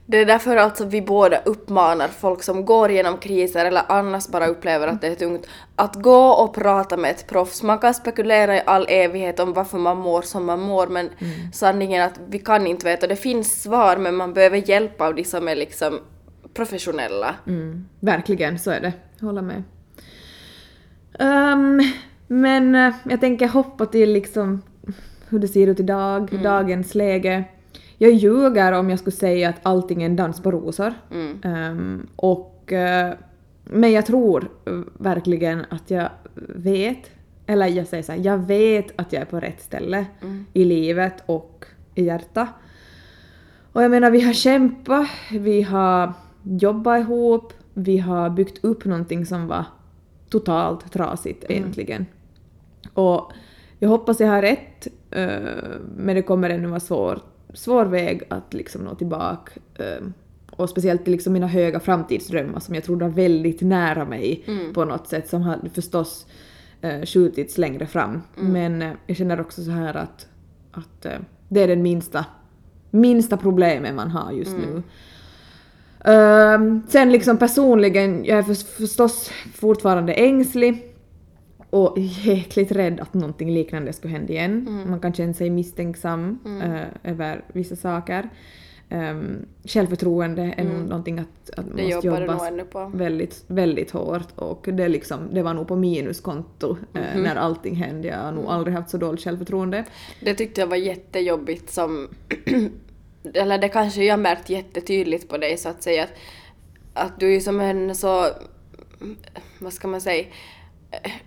[0.08, 4.46] Det är därför alltså vi båda uppmanar folk som går igenom kriser eller annars bara
[4.46, 5.46] upplever att det är tungt
[5.76, 7.62] att gå och prata med ett proffs.
[7.62, 11.10] Man kan spekulera i all evighet om varför man mår som man mår men
[11.52, 13.06] sanningen är att vi kan inte veta.
[13.06, 16.00] Det finns svar men man behöver hjälp av de som är liksom
[16.54, 17.34] professionella.
[17.46, 18.92] Mm, verkligen, så är det.
[19.18, 19.62] Jag håller med.
[21.18, 21.80] Ehm,
[22.26, 24.62] men eh, jag tänker hoppa till liksom
[25.28, 27.44] hur det ser ut idag, dagens läge.
[27.98, 30.94] Jag ljuger om jag skulle säga att allting är en dans på rosor.
[31.42, 33.14] Ehm, och, eh,
[33.64, 36.08] men jag tror eh, verkligen att jag
[36.54, 37.10] vet,
[37.46, 40.06] eller jag säger så här, jag vet att jag är på rätt ställe
[40.52, 41.64] i livet och
[41.94, 42.48] i hjärtat.
[43.72, 46.12] Och jag menar, vi har kämpat, vi har
[46.42, 49.64] jobbat ihop, vi har byggt upp någonting som var
[50.28, 52.06] totalt trasigt egentligen.
[52.94, 53.32] Och
[53.78, 55.38] jag hoppas jag har rätt, eh,
[55.96, 57.20] men det kommer ännu vara svår,
[57.54, 59.52] svår väg att liksom nå tillbaka.
[59.74, 60.06] eh,
[60.50, 64.84] och speciellt till liksom mina höga framtidsdrömmar som jag trodde var väldigt nära mig på
[64.84, 66.26] något sätt, som hade förstås
[66.80, 68.22] eh, skjutits längre fram.
[68.52, 70.26] Men eh, jag känner också så här att,
[70.72, 71.06] att
[71.48, 72.24] det är den minsta,
[72.90, 74.82] minsta problemet man har just nu.
[76.06, 80.92] Ehm, sen liksom personligen, jag är för, förstås fortfarande ängslig
[81.70, 84.84] och jäkligt rädd att någonting liknande skulle hända igen.
[84.86, 88.30] Man kan känna sig misstänksam eh, över vissa saker.
[88.90, 94.68] Um, självförtroende är nog någonting att, att man Det måste jobba väldigt, väldigt hårt och
[94.72, 98.08] det, liksom, det var nog på minuskonto eh, när allting hände.
[98.08, 99.84] Jag har nog aldrig haft så dåligt självförtroende.
[100.20, 102.08] Det tyckte jag var jättejobbigt som...
[103.34, 106.12] eller det kanske jag märkt jättetydligt på dig så att säga att,
[106.94, 108.26] att du är som en så...
[109.58, 110.24] Vad ska man säga?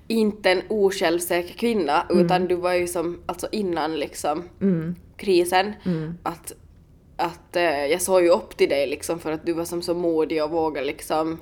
[0.08, 4.44] Inte en osjälvsäker kvinna utan du var ju som, alltså innan liksom
[5.18, 5.74] krisen,
[6.24, 6.52] att,
[7.18, 9.94] att eh, jag såg ju upp till dig liksom för att du var som så
[9.94, 11.40] modig och vågade liksom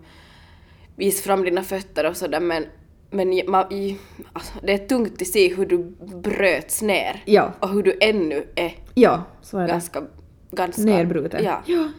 [0.95, 2.65] visa fram dina fötter och sådär men
[3.09, 3.97] men i- ma, i,
[4.33, 5.77] alltså, det är tungt att se hur du
[6.21, 7.53] bröts ner Ja.
[7.59, 9.67] och hur du ännu är Ja, så är det.
[9.67, 10.03] ganska,
[10.51, 11.43] ganska Nedbruten.
[11.43, 11.89] Ja.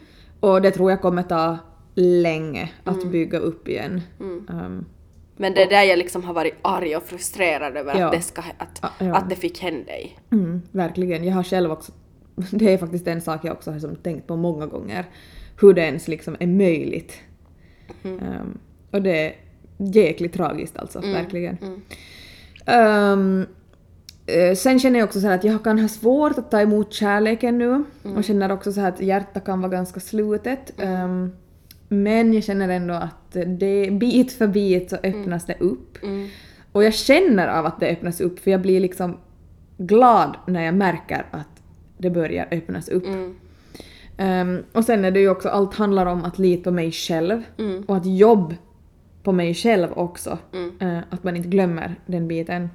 [0.41, 1.59] Och det tror jag kommer ta
[1.95, 4.01] länge att bygga upp igen.
[4.19, 4.85] Um,
[5.37, 8.07] Men det är där jag liksom har varit arg och frustrerad över Ja.
[8.07, 9.15] att, det ska, att, Ja, ja.
[9.15, 10.19] att det fick hända dig.
[10.33, 11.25] Mm, verkligen.
[11.25, 11.93] Jag har själv också,
[12.51, 15.05] det är faktiskt en sak jag också har som tänkt på många gånger,
[15.61, 17.21] hur det ens liksom är möjligt.
[18.03, 18.59] Um,
[18.91, 19.35] och det är
[19.77, 21.59] jäkligt tragiskt alltså, verkligen.
[21.63, 23.47] Um, eh,
[24.57, 27.85] sen känner jag också så att jag kan ha svårt att ta emot kärleken nu
[28.17, 30.73] och känner också så att hjärtat kan vara ganska slutet.
[30.83, 31.33] Um,
[31.89, 35.99] men jag känner ändå att det, bit för bit så öppnas det upp.
[36.73, 39.17] Och jag känner av att det öppnas upp för jag blir liksom
[39.77, 41.63] glad när jag märker att
[41.99, 43.05] det börjar öppnas upp.
[44.17, 47.43] Ehm, och sen är det ju också, allt handlar om att lita på mig själv
[47.87, 48.55] och att jobb
[49.23, 50.39] på mig själv också.
[50.81, 52.71] Eh, att man inte glömmer den biten.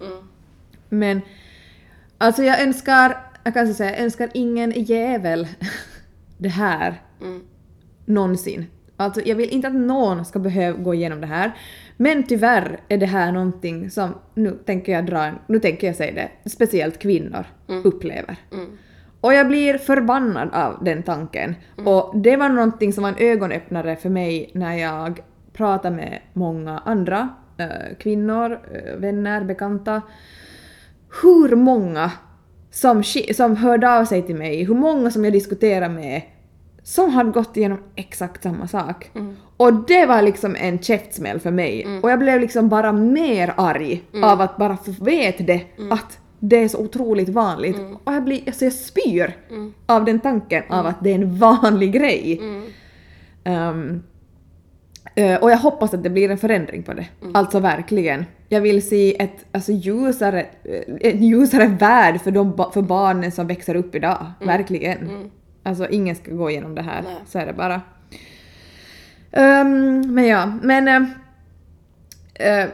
[0.90, 1.22] Men
[2.24, 5.48] alltså jag önskar, jag kan säga, jag önskar ingen jävel
[6.38, 7.02] det här
[8.06, 8.66] någonsin.
[8.98, 11.52] Alltså jag vill inte att någon ska behöva gå igenom det här.
[11.98, 16.30] Men tyvärr är det här någonting som, nu tänker jag dra nu tänker jag säga
[16.44, 17.46] det, speciellt kvinnor
[17.84, 18.36] upplever.
[19.22, 21.56] Och jag blir förbannad av den tanken.
[21.86, 25.22] Och det var någonting som var en ögonöppnare för mig när jag
[25.54, 30.02] pratade med många andra eh, kvinnor, eh, vänner, bekanta.
[31.22, 32.12] Hur många
[32.72, 33.04] som,
[33.36, 36.22] som hörde av sig till mig, hur många som jag diskuterade med
[36.84, 39.12] som hade gått igenom exakt samma sak.
[39.58, 42.00] Och det var liksom en käftsmäll för mig.
[42.04, 45.62] Och jag blev liksom bara mer arg av att bara få veta det,
[45.92, 47.78] att det är så otroligt vanligt.
[48.04, 49.34] Och jag blir, alltså jag spyr
[49.86, 52.42] av den tanken av att det är en vanlig grej.
[53.44, 53.74] Eh,
[55.42, 57.06] och jag hoppas att det blir en förändring på det.
[57.34, 58.26] Alltså verkligen.
[58.50, 63.48] Jag vill se ett alltså, ljusare, eh, en ljusare värld för, de, för barnen som
[63.48, 64.32] växer upp idag.
[64.46, 65.30] Verkligen.
[65.64, 67.02] Alltså ingen ska gå igenom det här.
[67.02, 67.16] Nej.
[67.28, 67.82] Så är det bara.
[69.32, 70.88] Ehm, men ja, men...
[70.88, 71.04] eh,
[72.48, 72.68] eh,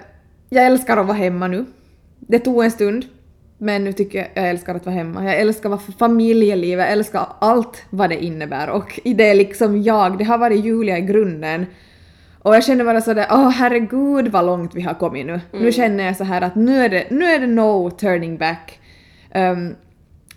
[0.50, 1.66] jag älskar att vara hemma nu.
[2.20, 3.06] Det tog en stund.
[3.58, 5.26] Men nu tycker jag jag älskar att vara hemma.
[5.26, 8.70] Jag älskar vad familjeliv, jag älskar allt vad det innebär.
[8.70, 11.66] Och i det liksom jag, det har varit Julia i grunden.
[12.42, 15.42] Och jag känner bara sådär, åh herregud vad långt vi har kommit nu.
[15.52, 18.80] Nu känner jag så här att nu är det, nu är det no turning back.
[19.32, 19.76] Ehm,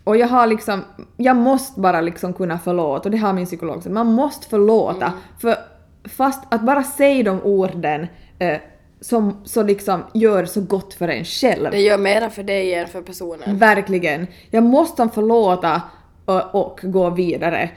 [0.04, 0.84] och jag har liksom,
[1.16, 5.12] jag måste bara liksom kunna förlåta, och det har min psykolog sagt, man måste förlåta.
[5.38, 5.56] För
[6.04, 8.06] fast att bara säga de orden
[8.38, 8.58] eh,
[9.00, 11.70] som så liksom gör så gott för en själv.
[11.70, 13.58] Det gör mera för dig än för personen.
[13.58, 14.26] Verkligen.
[14.50, 15.82] Jag måste förlåta
[16.24, 17.70] och, och gå vidare.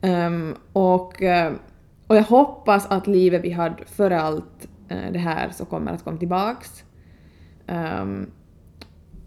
[0.00, 1.52] Ehm, och, eh,
[2.12, 6.04] och jag hoppas att livet vi hade före allt eh, det här så kommer att
[6.04, 6.84] komma tillbaks.
[7.66, 8.30] Ehm,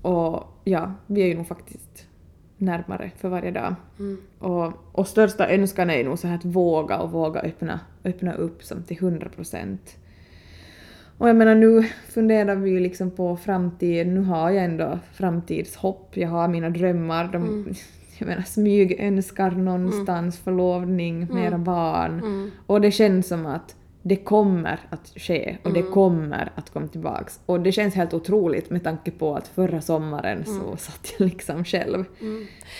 [0.01, 2.07] och ja, vi är ju nog faktiskt
[2.57, 3.75] närmare för varje dag.
[4.39, 8.33] Och, och största önskan är ju nog så här att våga och våga öppna, öppna
[8.33, 9.97] upp som till 100 procent.
[11.17, 16.17] Och jag menar nu funderar vi ju liksom på framtid, nu har jag ändå framtidshopp,
[16.17, 17.73] jag har mina drömmar, de,
[18.17, 22.51] jag menar smygönskar någonstans, förlovning, mera barn.
[22.67, 23.75] Och det känns som att
[24.07, 27.39] det kommer att ske och det kommer att komma tillbaks.
[27.45, 31.65] Och det känns helt otroligt med tanke på att förra sommaren så satt jag liksom
[31.65, 32.05] själv.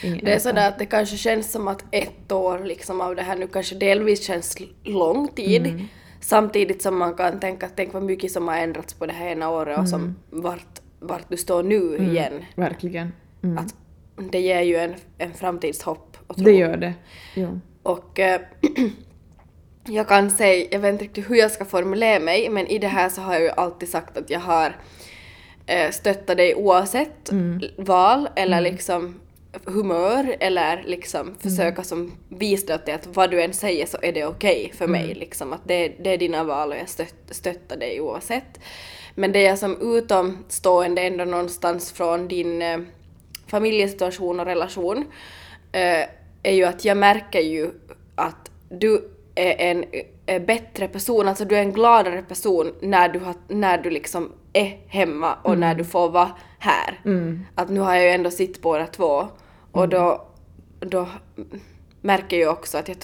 [0.03, 3.21] Ingen Det är sådär att det kanske känns som att ett år liksom av det
[3.21, 5.67] här nu kanske delvis känns lång tid.
[5.67, 5.85] Mm.
[6.19, 9.49] Samtidigt som man kan tänka, tänk vad mycket som har ändrats på det här ena
[9.49, 12.33] året och som vart, vart du står nu igen.
[12.55, 13.11] Verkligen.
[13.43, 13.57] Mm.
[13.57, 13.75] Att
[14.15, 16.45] det ger ju en, en framtidshopp och tro.
[16.45, 16.93] Det gör det.
[17.33, 17.59] Jo.
[17.83, 18.41] Och eh,
[19.87, 22.87] jag kan säga, jag vet inte riktigt hur jag ska formulera mig, men i det
[22.87, 24.75] här så har jag ju alltid sagt att jag har
[25.65, 27.31] eh, stöttat dig oavsett
[27.77, 29.19] val eller liksom
[29.65, 34.25] humör eller liksom försöka som visa dig att vad du än säger så är det
[34.25, 38.01] okej för mig liksom att det, det är dina val och jag stött, stöttar dig
[38.01, 38.59] oavsett.
[39.15, 42.79] Men det är som utomstående ändå någonstans från din eh,
[43.47, 45.05] familjesituation och relation
[45.71, 46.07] eh,
[46.43, 47.71] är ju att jag märker ju
[48.15, 49.85] att du är en
[50.25, 54.31] är bättre person, alltså du är en gladare person när du, har, när du liksom
[54.53, 56.99] är hemma och när du får vara här.
[57.55, 59.27] Att nu har jag ju ändå sitt båda två.
[59.71, 60.27] Och då,
[60.79, 61.07] då
[62.01, 62.97] märker jag också att jag,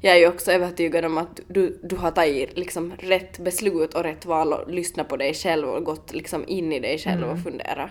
[0.00, 4.02] jag är ju också övertygad om att du, du har tagit liksom rätt beslut och
[4.02, 7.42] rätt val och lyssnat på dig själv och gått liksom in i dig själv och
[7.42, 7.90] funderat.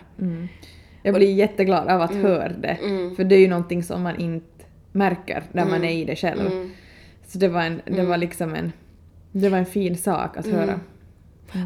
[1.08, 2.78] Jag blir jätteglad av att höra det.
[3.16, 6.50] För det är ju någonting som man inte märker när man är i det själv.
[7.28, 8.72] Så det var, en, det var liksom en,
[9.32, 10.80] det var en fin sak att höra.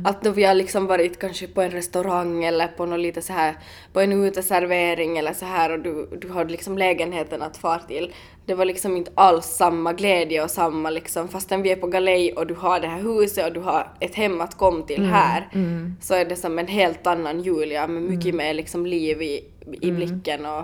[0.06, 3.34] Att då vi har liksom varit kanske på en restaurang eller på något lite så
[3.34, 3.56] här
[3.94, 8.14] på en uteservering eller så här och du, du har liksom lägenheten att fara till.
[8.46, 12.34] Det var liksom inte alls samma glädje och samma liksom fastän vi är på galej
[12.34, 15.48] och du har det här huset och du har ett hem att komma till här
[16.02, 19.44] så är det som en helt annan Julia med mycket mer liksom liv i,
[19.82, 20.64] i blicken och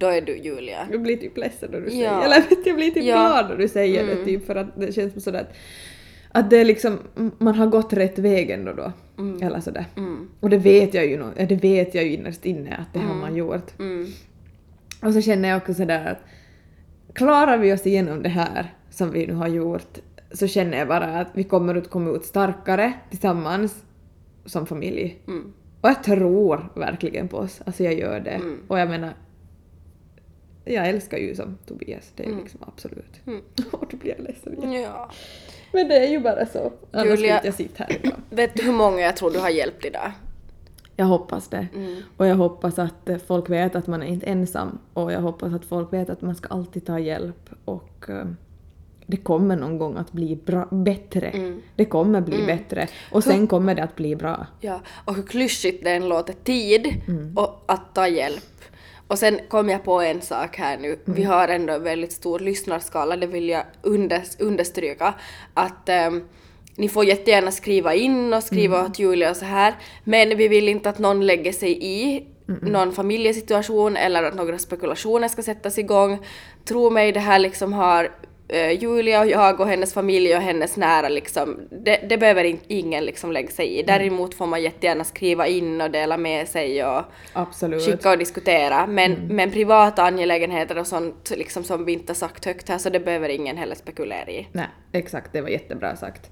[0.00, 0.86] då är du Julia.
[0.90, 2.22] Jag blir typ ledsen när du säger Ja.
[2.24, 3.16] Eller jag blir typ Ja.
[3.16, 3.30] Mm.
[3.30, 5.56] glad när du säger det typ för att det känns som sådär att,
[6.36, 6.98] att det är liksom,
[7.38, 8.92] man har gått rätt väg ändå då.
[9.18, 9.42] Mm.
[9.42, 9.86] Eller sådär.
[10.40, 13.36] Och det vet jag ju det vet jag ju innerst inne att det har man
[13.36, 13.78] gjort.
[13.78, 14.06] Mm.
[15.02, 16.18] Och så känner jag också sådär att
[17.14, 19.98] klarar vi oss igenom det här som vi nu har gjort
[20.32, 23.84] så känner jag bara att vi kommer att komma ut starkare tillsammans
[24.44, 25.18] som familj.
[25.26, 25.52] Mm.
[25.80, 28.30] Och jag tror verkligen på oss, alltså jag gör det.
[28.30, 28.60] Mm.
[28.68, 29.12] Och jag menar,
[30.64, 32.40] jag älskar ju som Tobias, det är Mm.
[32.40, 33.20] liksom absolut.
[33.72, 34.82] Och då blir jag ledsen igen.
[34.82, 35.10] Ja.
[35.74, 36.72] Men det är ju bara så.
[36.92, 38.12] Annars Julia- jag sitta här idag.
[38.30, 40.12] Vet du hur många jag tror du har hjälpt idag?
[40.96, 41.66] Jag hoppas det.
[41.74, 41.96] Mm.
[42.16, 44.78] Och jag hoppas att eh, folk vet att man är inte ensam.
[44.92, 47.50] Och jag hoppas att folk vet att man ska alltid ta hjälp.
[47.64, 48.24] Och eh,
[49.06, 51.26] det kommer någon gång att bli bra, bättre.
[51.28, 51.62] Mm.
[51.76, 52.88] Det kommer bli bättre.
[53.12, 54.46] Och sen kommer det att bli bra.
[54.60, 57.38] Ja, och hur klyschigt det än låter, tid Mm.
[57.38, 58.44] och att ta hjälp.
[59.08, 60.98] Och sen kom jag på en sak här nu.
[61.04, 61.32] Vi Mm.
[61.34, 65.14] har ändå en väldigt stor lyssnarskala, det vill jag unders- understryka.
[65.54, 66.24] Att ehm,
[66.76, 68.90] ni får jättegärna skriva in och skriva Mm.
[68.90, 69.74] åt Julia och så här.
[70.04, 75.28] Men vi vill inte att någon lägger sig i någon familjesituation eller att några spekulationer
[75.28, 76.18] ska sättas igång.
[76.64, 78.10] Tro mig, det här liksom har
[78.80, 83.04] Julia och jag och hennes familj och hennes nära liksom, det, det behöver in, ingen
[83.04, 83.78] liksom lägga sig Mm.
[83.78, 83.82] i.
[83.82, 87.82] Däremot får man jättegärna skriva in och dela med sig och Absolut.
[87.84, 88.86] skicka och diskutera.
[88.86, 89.36] Men, Mm.
[89.36, 93.00] men privata angelägenheter och sånt liksom som vi inte har sagt högt här så det
[93.00, 94.48] behöver ingen heller spekulera i.
[94.52, 96.30] Nej, exakt, det var jättebra sagt.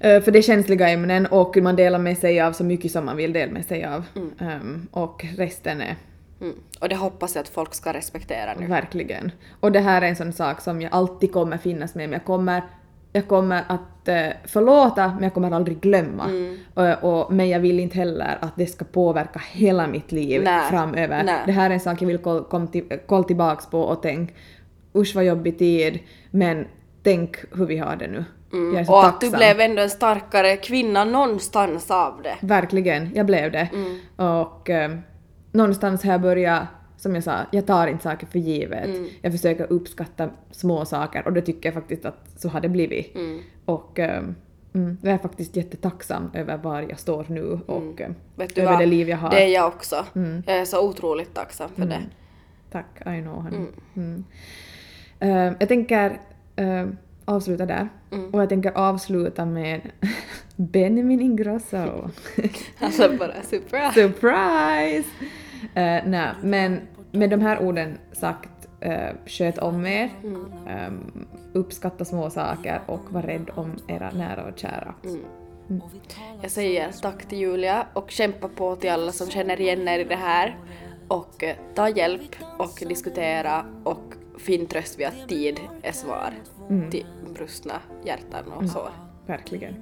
[0.00, 3.04] Eh, för det är känsliga ämnen och man delar med sig av så mycket som
[3.04, 4.04] man vill dela med sig av.
[4.40, 5.96] Ehm, och resten är
[6.40, 6.54] Mm.
[6.80, 8.66] Och det hoppas jag att folk ska respektera nu.
[8.66, 9.32] verkligen.
[9.60, 12.16] Och det här är en sån sak som jag alltid kommer finnas med mig.
[12.18, 12.62] Jag kommer,
[13.12, 16.24] jag kommer att eh, förlåta men jag kommer aldrig glömma.
[16.24, 16.58] Mm.
[16.74, 20.70] Och, och, men jag vill inte heller att det ska påverka hela mitt liv Nej,
[20.70, 21.22] framöver.
[21.24, 21.42] nej.
[21.46, 24.34] Det här är en sak jag vill kolla kom till, koll tillbaks på och tänk
[24.94, 25.98] usch vad jobbig tid
[26.30, 26.66] men
[27.02, 28.24] tänk hur vi har det nu.
[28.52, 28.88] Mm.
[28.88, 29.38] Och att du tacksam.
[29.38, 32.36] blev ändå en starkare kvinna någonstans av det.
[32.40, 33.68] Verkligen, jag blev det.
[33.72, 33.98] Mm.
[34.16, 34.90] Och eh,
[35.56, 36.62] någonstans har jag börjat,
[36.96, 38.84] som jag sa, jag tar inte saker för givet.
[38.84, 39.08] Mm.
[39.22, 43.14] Jag försöker uppskatta små saker och det tycker jag faktiskt att så har det blivit.
[43.14, 43.40] Mm.
[43.64, 48.14] Och mm, jag är faktiskt jättetacksam över var jag står nu och Mm.
[48.34, 48.80] Vet du över vad?
[48.80, 49.30] det liv jag har.
[49.30, 50.04] Det är jag också.
[50.46, 52.02] Jag är så otroligt tacksam för det.
[52.70, 53.66] Tack, I know honey.
[53.96, 54.24] Mm.
[55.20, 56.20] Eh, jag tänker
[56.56, 56.86] eh,
[57.24, 57.88] avsluta där.
[58.12, 58.30] Mm.
[58.30, 59.80] Och jag tänker avsluta med
[60.56, 61.76] Benjamin Ingrosso.
[62.80, 63.92] Alltså bara surprise.
[63.92, 65.08] Surprise!
[65.62, 66.80] Uh, nej, men
[67.12, 73.22] med de här orden sagt uh, sköt om er, um, uppskatta små saker och var
[73.22, 74.94] rädd om era nära och kära.
[76.42, 80.04] Jag säger tack till Julia och kämpa på till alla som känner igen er i
[80.04, 80.58] det här.
[81.08, 86.34] Och eh, ta hjälp och diskutera och finn tröst vid att tid är svar
[86.90, 88.90] till brustna hjärtan och sår.
[89.26, 89.74] Verkligen.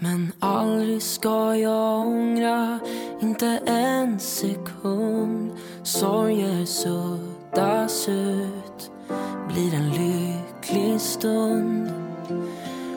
[0.00, 2.78] Men aldrig ska jag ångra,
[3.20, 5.52] inte en sekund.
[5.82, 8.90] Sorger suddas ut,
[9.48, 11.90] blir en lycklig stund.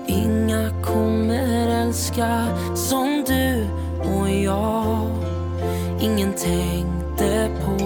[0.08, 3.68] Inga kommer älska som du
[4.00, 5.08] och jag.
[6.02, 7.86] Ingen tänkte på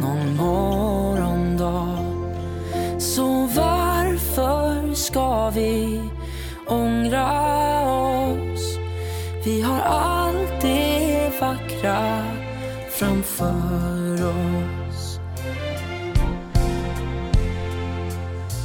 [0.00, 1.98] någon morgondag.
[2.98, 6.00] Så varför ska vi
[6.66, 7.26] ångra
[7.90, 8.78] oss?
[9.44, 12.24] Vi har allt det vackra
[12.90, 15.20] framför oss.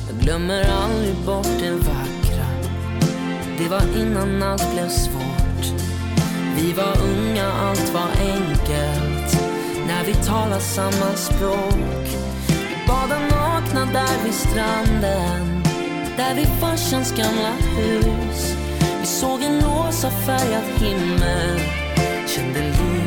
[0.08, 2.48] Jag glömmer aldrig bort det vackra.
[3.58, 5.82] Det var innan allt blev svårt.
[6.56, 9.42] Vi var unga, allt var enkelt.
[9.88, 12.18] När vi talade samma språk.
[12.48, 15.67] Vi badade nakna där vid stranden.
[16.18, 18.56] Där vid farsans gamla hus.
[19.00, 21.60] Vi såg en rosa färgad himmel.
[22.28, 23.07] Kände liv